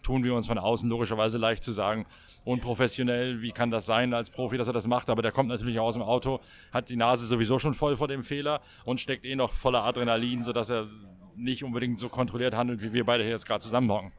tun 0.03 0.25
wir 0.25 0.35
uns 0.35 0.47
von 0.47 0.59
außen 0.59 0.89
logischerweise 0.89 1.39
leicht 1.39 1.65
zu 1.65 1.73
sagen, 1.73 2.07
unprofessionell, 2.45 3.43
wie 3.43 3.53
kann 3.53 3.71
das 3.71 3.87
sein 3.87 4.15
als 4.15 4.31
Profi, 4.31 4.59
dass 4.59 4.67
er 4.67 4.73
das 4.73 4.87
macht, 4.87 5.11
aber 5.11 5.23
der 5.23 5.33
kommt 5.33 5.49
natürlich 5.49 5.79
aus 5.79 5.95
dem 5.95 6.03
Auto, 6.03 6.41
hat 6.73 6.89
die 6.89 6.97
Nase 6.97 7.27
sowieso 7.27 7.59
schon 7.59 7.75
voll 7.75 7.97
vor 7.97 8.09
dem 8.09 8.23
Fehler 8.23 8.61
und 8.85 9.01
steckt 9.01 9.25
eh 9.25 9.37
noch 9.37 9.53
voller 9.53 9.85
Adrenalin, 9.85 10.43
sodass 10.43 10.71
er 10.71 10.89
nicht 11.37 11.65
unbedingt 11.65 11.99
so 11.99 12.09
kontrolliert 12.09 12.55
handelt, 12.55 12.83
wie 12.83 12.93
wir 12.93 13.05
beide 13.05 13.23
hier 13.23 13.33
jetzt 13.33 13.47
gerade 13.47 13.63
zusammenhocken. 13.63 14.13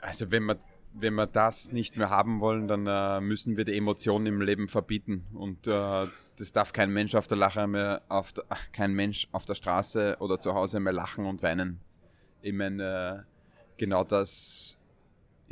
Also 0.00 0.30
wenn 0.30 0.44
wir, 0.44 0.58
wenn 0.94 1.14
wir 1.14 1.26
das 1.26 1.72
nicht 1.72 1.96
mehr 1.96 2.10
haben 2.10 2.40
wollen, 2.40 2.66
dann 2.66 2.86
äh, 2.86 3.20
müssen 3.20 3.56
wir 3.56 3.64
die 3.64 3.76
Emotionen 3.76 4.26
im 4.26 4.40
Leben 4.40 4.68
verbieten 4.68 5.24
und 5.34 5.66
äh, 5.66 6.06
das 6.38 6.52
darf 6.52 6.72
kein 6.72 6.90
Mensch 6.90 7.14
auf 7.14 7.26
der 7.26 7.36
Lache 7.36 7.66
mehr, 7.66 8.02
auf 8.08 8.32
der, 8.32 8.44
kein 8.72 8.94
Mensch 8.94 9.28
auf 9.32 9.44
der 9.44 9.54
Straße 9.54 10.16
oder 10.18 10.40
zu 10.40 10.54
Hause 10.54 10.80
mehr 10.80 10.92
lachen 10.92 11.26
und 11.26 11.42
weinen. 11.42 11.80
Ich 12.40 12.52
meine, 12.52 13.24
äh, 13.28 13.31
genau 13.76 14.04
das 14.04 14.78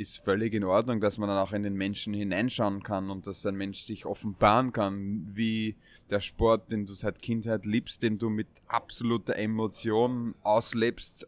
ist 0.01 0.17
völlig 0.17 0.53
in 0.53 0.63
Ordnung, 0.63 0.99
dass 0.99 1.17
man 1.17 1.29
dann 1.29 1.37
auch 1.37 1.53
in 1.53 1.63
den 1.63 1.75
Menschen 1.75 2.13
hineinschauen 2.13 2.81
kann 2.81 3.09
und 3.09 3.27
dass 3.27 3.45
ein 3.45 3.55
Mensch 3.55 3.85
sich 3.85 4.05
offenbaren 4.05 4.73
kann, 4.73 5.29
wie 5.33 5.75
der 6.09 6.19
Sport, 6.19 6.71
den 6.71 6.85
du 6.85 6.93
seit 6.93 7.21
Kindheit 7.21 7.65
liebst, 7.65 8.01
den 8.01 8.17
du 8.17 8.29
mit 8.29 8.47
absoluter 8.67 9.35
Emotion 9.35 10.33
auslebst, 10.41 11.27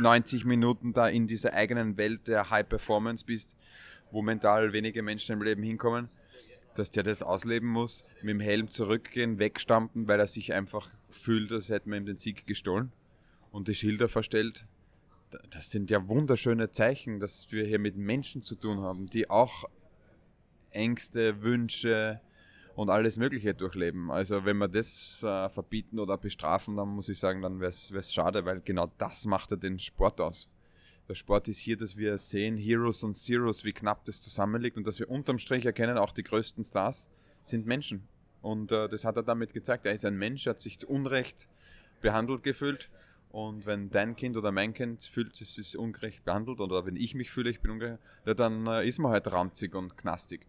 90 0.00 0.46
Minuten 0.46 0.94
da 0.94 1.06
in 1.06 1.26
dieser 1.26 1.52
eigenen 1.52 1.98
Welt 1.98 2.28
der 2.28 2.48
High 2.48 2.66
Performance 2.66 3.24
bist, 3.26 3.56
wo 4.10 4.22
mental 4.22 4.72
wenige 4.72 5.02
Menschen 5.02 5.32
im 5.32 5.42
Leben 5.42 5.62
hinkommen, 5.62 6.08
dass 6.74 6.90
der 6.90 7.02
das 7.02 7.22
ausleben 7.22 7.68
muss, 7.68 8.06
mit 8.22 8.30
dem 8.30 8.40
Helm 8.40 8.70
zurückgehen, 8.70 9.38
wegstampen, 9.38 10.08
weil 10.08 10.18
er 10.18 10.28
sich 10.28 10.54
einfach 10.54 10.90
fühlt, 11.10 11.52
als 11.52 11.68
hätte 11.68 11.90
man 11.90 11.98
ihm 11.98 12.06
den 12.06 12.16
Sieg 12.16 12.46
gestohlen 12.46 12.90
und 13.50 13.68
die 13.68 13.74
Schilder 13.74 14.08
verstellt 14.08 14.66
das 15.50 15.70
sind 15.70 15.90
ja 15.90 16.08
wunderschöne 16.08 16.70
Zeichen, 16.70 17.20
dass 17.20 17.50
wir 17.50 17.64
hier 17.64 17.78
mit 17.78 17.96
Menschen 17.96 18.42
zu 18.42 18.54
tun 18.54 18.80
haben, 18.80 19.06
die 19.06 19.28
auch 19.30 19.64
Ängste, 20.70 21.42
Wünsche 21.42 22.20
und 22.74 22.90
alles 22.90 23.16
Mögliche 23.16 23.54
durchleben. 23.54 24.10
Also 24.10 24.44
wenn 24.44 24.56
wir 24.58 24.68
das 24.68 25.22
äh, 25.22 25.48
verbieten 25.48 25.98
oder 25.98 26.16
bestrafen, 26.16 26.76
dann 26.76 26.88
muss 26.88 27.08
ich 27.08 27.18
sagen, 27.18 27.42
dann 27.42 27.60
wäre 27.60 27.70
es 27.70 28.12
schade, 28.12 28.44
weil 28.44 28.60
genau 28.60 28.90
das 28.98 29.24
macht 29.26 29.50
ja 29.50 29.56
den 29.56 29.78
Sport 29.78 30.20
aus. 30.20 30.50
Der 31.08 31.14
Sport 31.14 31.48
ist 31.48 31.58
hier, 31.58 31.76
dass 31.76 31.96
wir 31.96 32.16
sehen, 32.16 32.56
Heroes 32.56 33.02
und 33.02 33.12
Zeros, 33.12 33.64
wie 33.64 33.72
knapp 33.72 34.04
das 34.04 34.22
zusammenliegt 34.22 34.76
und 34.76 34.86
dass 34.86 34.98
wir 34.98 35.10
unterm 35.10 35.38
Strich 35.38 35.66
erkennen, 35.66 35.98
auch 35.98 36.12
die 36.12 36.22
größten 36.22 36.64
Stars 36.64 37.08
sind 37.42 37.66
Menschen. 37.66 38.08
Und 38.40 38.72
äh, 38.72 38.88
das 38.88 39.04
hat 39.04 39.16
er 39.16 39.22
damit 39.22 39.52
gezeigt. 39.52 39.84
Er 39.84 39.92
ist 39.92 40.04
ein 40.04 40.16
Mensch, 40.16 40.46
hat 40.46 40.60
sich 40.60 40.78
zu 40.78 40.88
Unrecht 40.88 41.48
behandelt 42.00 42.42
gefühlt 42.42 42.88
und 43.32 43.64
wenn 43.64 43.88
dein 43.88 44.14
Kind 44.14 44.36
oder 44.36 44.52
mein 44.52 44.74
Kind 44.74 45.02
fühlt, 45.02 45.40
es 45.40 45.56
ist 45.56 45.74
ungerecht 45.74 46.22
behandelt 46.22 46.60
oder 46.60 46.84
wenn 46.84 46.96
ich 46.96 47.14
mich 47.14 47.30
fühle, 47.30 47.48
ich 47.48 47.60
bin 47.60 47.70
ungerecht, 47.70 47.98
ja, 48.26 48.34
dann 48.34 48.66
äh, 48.66 48.86
ist 48.86 48.98
man 48.98 49.10
halt 49.10 49.32
ranzig 49.32 49.74
und 49.74 49.96
knastig. 49.96 50.46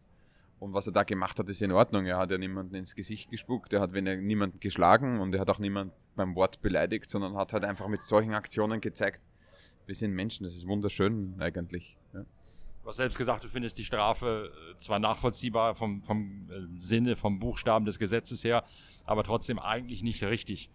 Und 0.60 0.74
was 0.74 0.88
er 0.88 0.94
da 0.94 1.04
gemacht 1.04 1.40
hat, 1.40 1.50
ist 1.50 1.62
in 1.62 1.72
Ordnung. 1.72 2.06
Er 2.06 2.18
hat 2.18 2.32
ja 2.32 2.38
niemanden 2.38 2.76
ins 2.76 2.94
Gesicht 2.94 3.30
gespuckt, 3.30 3.72
er 3.72 3.80
hat 3.80 3.94
niemanden 3.94 4.60
geschlagen 4.60 5.22
und 5.22 5.34
er 5.34 5.42
hat 5.42 5.50
auch 5.50 5.60
niemanden 5.60 5.94
beim 6.18 6.36
Wort 6.36 6.62
beleidigt, 6.62 7.10
sondern 7.10 7.36
hat 7.36 7.54
halt 7.54 7.64
einfach 7.64 7.88
mit 7.88 8.02
solchen 8.02 8.34
Aktionen 8.34 8.82
gezeigt, 8.82 9.22
wir 9.86 9.96
sind 9.96 10.14
Menschen, 10.14 10.44
das 10.44 10.56
ist 10.56 10.68
wunderschön 10.68 11.36
eigentlich. 11.40 11.98
Ja. 12.14 12.26
Du 12.84 12.90
hast 12.90 12.98
selbst 12.98 13.18
gesagt, 13.18 13.46
du 13.46 13.48
findest 13.48 13.78
die 13.78 13.86
Strafe 13.86 14.52
äh, 14.74 14.78
zwar 14.78 15.00
nachvollziehbar 15.00 15.76
vom, 15.76 16.04
vom 16.04 16.50
äh, 16.50 16.80
Sinne, 16.80 17.16
vom 17.16 17.40
Buchstaben 17.40 17.86
des 17.86 17.98
Gesetzes 17.98 18.44
her, 18.44 18.66
aber 19.06 19.24
trotzdem 19.24 19.58
eigentlich 19.58 20.04
nicht 20.04 20.22
richtig 20.24 20.70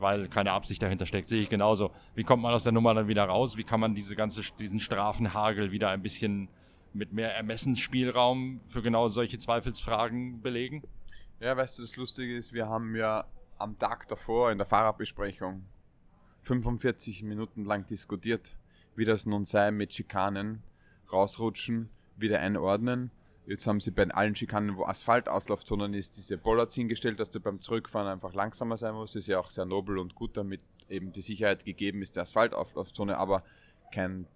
weil 0.00 0.28
keine 0.28 0.52
Absicht 0.52 0.82
dahinter 0.82 1.06
steckt. 1.06 1.28
Sehe 1.28 1.42
ich 1.42 1.48
genauso. 1.48 1.90
Wie 2.14 2.24
kommt 2.24 2.42
man 2.42 2.54
aus 2.54 2.64
der 2.64 2.72
Nummer 2.72 2.94
dann 2.94 3.08
wieder 3.08 3.24
raus? 3.24 3.56
Wie 3.56 3.64
kann 3.64 3.80
man 3.80 3.94
diese 3.94 4.16
ganze, 4.16 4.42
diesen 4.58 4.80
Strafenhagel 4.80 5.72
wieder 5.72 5.90
ein 5.90 6.02
bisschen 6.02 6.48
mit 6.92 7.12
mehr 7.12 7.34
Ermessensspielraum 7.36 8.60
für 8.68 8.82
genau 8.82 9.08
solche 9.08 9.38
Zweifelsfragen 9.38 10.42
belegen? 10.42 10.82
Ja, 11.38 11.56
weißt 11.56 11.78
du, 11.78 11.82
das 11.82 11.96
Lustige 11.96 12.36
ist, 12.36 12.52
wir 12.52 12.68
haben 12.68 12.94
ja 12.96 13.24
am 13.58 13.78
Tag 13.78 14.08
davor 14.08 14.50
in 14.50 14.58
der 14.58 14.66
Fahrerbesprechung 14.66 15.64
45 16.42 17.22
Minuten 17.22 17.64
lang 17.64 17.86
diskutiert, 17.86 18.56
wie 18.96 19.04
das 19.04 19.26
nun 19.26 19.44
sei 19.44 19.70
mit 19.70 19.92
Schikanen, 19.94 20.62
rausrutschen, 21.12 21.90
wieder 22.16 22.40
einordnen 22.40 23.10
Jetzt 23.50 23.66
haben 23.66 23.80
sie 23.80 23.90
bei 23.90 24.08
allen 24.08 24.36
Schikanen, 24.36 24.76
wo 24.76 24.84
Asphaltauslaufzonen 24.84 25.92
ist, 25.92 26.16
diese 26.16 26.38
Bollards 26.38 26.76
hingestellt, 26.76 27.18
dass 27.18 27.30
du 27.30 27.40
beim 27.40 27.60
Zurückfahren 27.60 28.06
einfach 28.06 28.32
langsamer 28.32 28.76
sein 28.76 28.94
musst. 28.94 29.16
Das 29.16 29.22
ist 29.22 29.26
ja 29.26 29.40
auch 29.40 29.50
sehr 29.50 29.64
nobel 29.64 29.98
und 29.98 30.14
gut, 30.14 30.36
damit 30.36 30.60
eben 30.88 31.10
die 31.10 31.20
Sicherheit 31.20 31.64
gegeben 31.64 32.00
ist, 32.00 32.14
der 32.14 32.22
Asphaltauflaufzone, 32.22 33.18
aber 33.18 33.42
kein, 33.92 34.28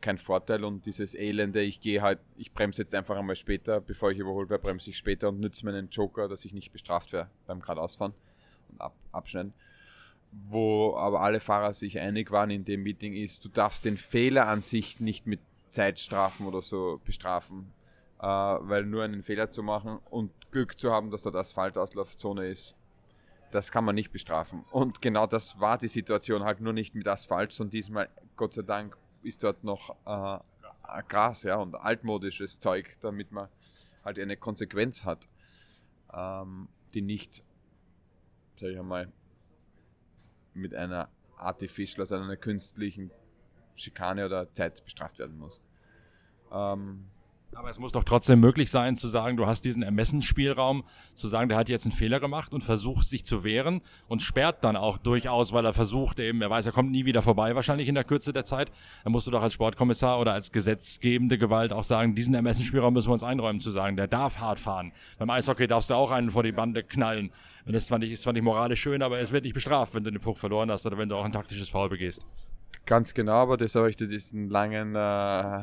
kein 0.00 0.16
Vorteil 0.16 0.62
und 0.62 0.86
dieses 0.86 1.16
Elende, 1.16 1.60
ich 1.60 1.80
gehe 1.80 2.02
halt, 2.02 2.20
ich 2.36 2.52
bremse 2.52 2.82
jetzt 2.82 2.94
einfach 2.94 3.16
einmal 3.16 3.34
später, 3.34 3.80
bevor 3.80 4.12
ich 4.12 4.18
überholt 4.18 4.48
werde, 4.48 4.62
bremse 4.62 4.90
ich 4.90 4.96
später 4.96 5.30
und 5.30 5.40
nütze 5.40 5.66
meinen 5.66 5.88
Joker, 5.88 6.28
dass 6.28 6.44
ich 6.44 6.52
nicht 6.52 6.70
bestraft 6.70 7.12
werde 7.12 7.30
beim 7.48 7.58
geradeausfahren 7.58 8.14
und 8.68 8.80
ab, 8.80 8.94
abschneiden. 9.10 9.54
Wo 10.30 10.94
aber 10.94 11.22
alle 11.22 11.40
Fahrer 11.40 11.72
sich 11.72 11.98
einig 11.98 12.30
waren 12.30 12.50
in 12.50 12.64
dem 12.64 12.84
Meeting 12.84 13.14
ist, 13.14 13.44
du 13.44 13.48
darfst 13.48 13.84
den 13.84 13.96
Fehler 13.96 14.46
an 14.46 14.60
sich 14.60 15.00
nicht 15.00 15.26
mit 15.26 15.40
Zeitstrafen 15.70 16.46
oder 16.46 16.62
so 16.62 17.00
bestrafen 17.04 17.72
weil 18.26 18.84
nur 18.84 19.02
einen 19.02 19.22
Fehler 19.22 19.50
zu 19.50 19.62
machen 19.62 19.98
und 20.10 20.32
Glück 20.52 20.78
zu 20.78 20.92
haben, 20.92 21.10
dass 21.10 21.22
dort 21.22 21.36
Asphaltauslaufzone 21.36 22.46
ist, 22.46 22.74
das 23.50 23.70
kann 23.70 23.84
man 23.84 23.94
nicht 23.94 24.12
bestrafen. 24.12 24.64
Und 24.70 25.02
genau 25.02 25.26
das 25.26 25.60
war 25.60 25.76
die 25.76 25.88
Situation, 25.88 26.44
halt 26.44 26.60
nur 26.60 26.72
nicht 26.72 26.94
mit 26.94 27.06
Asphalt, 27.08 27.52
sondern 27.52 27.72
diesmal, 27.72 28.08
Gott 28.36 28.54
sei 28.54 28.62
Dank, 28.62 28.96
ist 29.22 29.42
dort 29.42 29.62
noch 29.64 29.96
äh, 30.06 31.02
Gras 31.08 31.42
ja, 31.42 31.56
und 31.56 31.74
altmodisches 31.74 32.58
Zeug, 32.58 32.96
damit 33.00 33.32
man 33.32 33.48
halt 34.04 34.18
eine 34.18 34.36
Konsequenz 34.36 35.04
hat, 35.04 35.28
ähm, 36.12 36.68
die 36.94 37.02
nicht, 37.02 37.42
sag 38.56 38.70
ich 38.70 38.78
einmal, 38.78 39.12
mit 40.54 40.74
einer 40.74 41.08
Artificial, 41.36 42.02
also 42.02 42.16
einer 42.16 42.36
künstlichen 42.36 43.10
Schikane 43.74 44.26
oder 44.26 44.52
Zeit 44.54 44.82
bestraft 44.84 45.18
werden 45.18 45.38
muss. 45.38 45.60
Ähm, 46.50 47.06
aber 47.54 47.70
es 47.70 47.78
muss 47.78 47.92
doch 47.92 48.04
trotzdem 48.04 48.40
möglich 48.40 48.70
sein, 48.70 48.96
zu 48.96 49.08
sagen, 49.08 49.36
du 49.36 49.46
hast 49.46 49.64
diesen 49.64 49.82
Ermessensspielraum, 49.82 50.84
zu 51.14 51.28
sagen, 51.28 51.48
der 51.48 51.58
hat 51.58 51.68
jetzt 51.68 51.84
einen 51.84 51.92
Fehler 51.92 52.20
gemacht 52.20 52.52
und 52.52 52.62
versucht 52.62 53.06
sich 53.06 53.24
zu 53.24 53.44
wehren 53.44 53.82
und 54.08 54.22
sperrt 54.22 54.64
dann 54.64 54.76
auch 54.76 54.98
durchaus, 54.98 55.52
weil 55.52 55.64
er 55.64 55.72
versucht 55.72 56.18
eben, 56.18 56.40
er 56.42 56.50
weiß, 56.50 56.66
er 56.66 56.72
kommt 56.72 56.90
nie 56.90 57.04
wieder 57.04 57.22
vorbei, 57.22 57.54
wahrscheinlich 57.54 57.88
in 57.88 57.94
der 57.94 58.04
Kürze 58.04 58.32
der 58.32 58.44
Zeit. 58.44 58.72
Dann 59.04 59.12
musst 59.12 59.26
du 59.26 59.30
doch 59.30 59.42
als 59.42 59.52
Sportkommissar 59.52 60.18
oder 60.18 60.32
als 60.32 60.52
gesetzgebende 60.52 61.38
Gewalt 61.38 61.72
auch 61.72 61.84
sagen, 61.84 62.14
diesen 62.14 62.34
Ermessensspielraum 62.34 62.94
müssen 62.94 63.08
wir 63.08 63.14
uns 63.14 63.22
einräumen, 63.22 63.60
zu 63.60 63.70
sagen, 63.70 63.96
der 63.96 64.08
darf 64.08 64.38
hart 64.38 64.58
fahren. 64.58 64.92
Beim 65.18 65.30
Eishockey 65.30 65.66
darfst 65.66 65.90
du 65.90 65.94
auch 65.94 66.10
einen 66.10 66.30
vor 66.30 66.42
die 66.42 66.52
Bande 66.52 66.82
knallen. 66.82 67.30
Und 67.66 67.74
das 67.74 67.86
zwar 67.86 67.98
nicht, 67.98 68.12
ist 68.12 68.22
zwar 68.22 68.32
nicht 68.32 68.42
moralisch 68.42 68.80
schön, 68.80 69.02
aber 69.02 69.20
es 69.20 69.32
wird 69.32 69.44
nicht 69.44 69.54
bestraft, 69.54 69.94
wenn 69.94 70.04
du 70.04 70.10
den 70.10 70.20
Puck 70.20 70.38
verloren 70.38 70.70
hast 70.70 70.86
oder 70.86 70.98
wenn 70.98 71.08
du 71.08 71.16
auch 71.16 71.24
ein 71.24 71.32
taktisches 71.32 71.68
Foul 71.68 71.88
begehst. 71.88 72.22
Ganz 72.84 73.14
genau, 73.14 73.34
aber 73.34 73.56
das 73.56 73.74
habe 73.76 73.90
ich 73.90 73.96
diesen 73.96 74.48
langen 74.48 74.96
äh, 74.96 75.62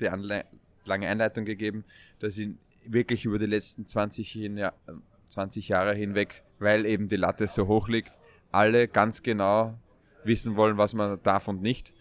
die 0.00 0.08
Anle 0.08 0.46
lange 0.88 1.08
Einleitung 1.08 1.44
gegeben, 1.44 1.84
dass 2.18 2.38
ich 2.38 2.50
wirklich 2.84 3.24
über 3.24 3.38
die 3.38 3.46
letzten 3.46 3.86
20, 3.86 4.30
hin, 4.30 4.68
20 5.28 5.68
Jahre 5.68 5.94
hinweg, 5.94 6.42
weil 6.58 6.86
eben 6.86 7.08
die 7.08 7.16
Latte 7.16 7.46
so 7.46 7.66
hoch 7.66 7.88
liegt, 7.88 8.12
alle 8.50 8.88
ganz 8.88 9.22
genau 9.22 9.78
wissen 10.24 10.56
wollen, 10.56 10.78
was 10.78 10.94
man 10.94 11.22
darf 11.22 11.48
und 11.48 11.62
nicht. 11.62 11.92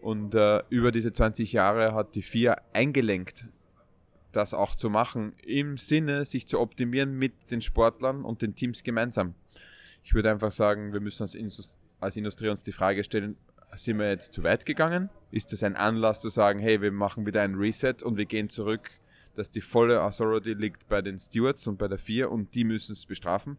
Und 0.00 0.34
äh, 0.34 0.62
über 0.68 0.90
diese 0.90 1.12
20 1.12 1.52
Jahre 1.52 1.94
hat 1.94 2.16
die 2.16 2.22
FIA 2.22 2.56
eingelenkt, 2.72 3.46
das 4.32 4.52
auch 4.52 4.74
zu 4.74 4.90
machen, 4.90 5.34
im 5.44 5.76
Sinne, 5.78 6.24
sich 6.24 6.48
zu 6.48 6.58
optimieren 6.58 7.16
mit 7.16 7.50
den 7.50 7.60
Sportlern 7.60 8.24
und 8.24 8.42
den 8.42 8.54
Teams 8.54 8.82
gemeinsam. 8.82 9.34
Ich 10.02 10.14
würde 10.14 10.30
einfach 10.30 10.50
sagen, 10.50 10.92
wir 10.92 11.00
müssen 11.00 11.22
als, 11.22 11.34
Indust 11.34 11.78
als 12.00 12.16
Industrie 12.16 12.48
uns 12.48 12.62
die 12.64 12.72
Frage 12.72 13.04
stellen, 13.04 13.36
sind 13.76 13.98
wir 13.98 14.10
jetzt 14.10 14.32
zu 14.32 14.42
weit 14.42 14.66
gegangen? 14.66 15.10
Ist 15.30 15.52
das 15.52 15.62
ein 15.62 15.76
Anlass 15.76 16.20
zu 16.20 16.28
sagen, 16.28 16.58
hey, 16.58 16.80
wir 16.82 16.92
machen 16.92 17.26
wieder 17.26 17.42
ein 17.42 17.54
Reset 17.54 18.02
und 18.02 18.16
wir 18.16 18.26
gehen 18.26 18.48
zurück, 18.48 18.90
dass 19.34 19.50
die 19.50 19.60
volle 19.60 20.02
Authority 20.02 20.52
liegt 20.52 20.88
bei 20.88 21.00
den 21.00 21.18
Stewards 21.18 21.66
und 21.66 21.78
bei 21.78 21.88
der 21.88 21.98
FIA 21.98 22.26
und 22.26 22.54
die 22.54 22.64
müssen 22.64 22.92
es 22.92 23.06
bestrafen? 23.06 23.56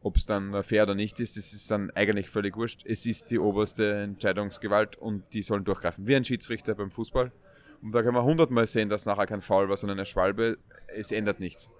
Ob 0.00 0.16
es 0.16 0.26
dann 0.26 0.62
fair 0.62 0.82
oder 0.82 0.94
nicht 0.94 1.18
ist, 1.20 1.36
das 1.36 1.52
ist 1.52 1.70
dann 1.70 1.90
eigentlich 1.92 2.28
völlig 2.28 2.56
wurscht. 2.56 2.84
Es 2.84 3.06
ist 3.06 3.30
die 3.30 3.38
oberste 3.38 3.90
Entscheidungsgewalt 4.02 4.96
und 4.96 5.24
die 5.32 5.40
sollen 5.42 5.64
durchgreifen. 5.64 6.06
Wie 6.06 6.14
ein 6.14 6.24
Schiedsrichter 6.24 6.74
beim 6.74 6.90
Fußball. 6.90 7.32
Und 7.80 7.92
da 7.92 8.02
kann 8.02 8.14
man 8.14 8.24
hundertmal 8.24 8.66
sehen, 8.66 8.88
dass 8.88 9.06
nachher 9.06 9.26
kein 9.26 9.40
Foul 9.40 9.68
war, 9.68 9.76
sondern 9.76 9.98
eine 9.98 10.06
Schwalbe. 10.06 10.58
Es 10.88 11.10
ändert 11.10 11.40
nichts. 11.40 11.70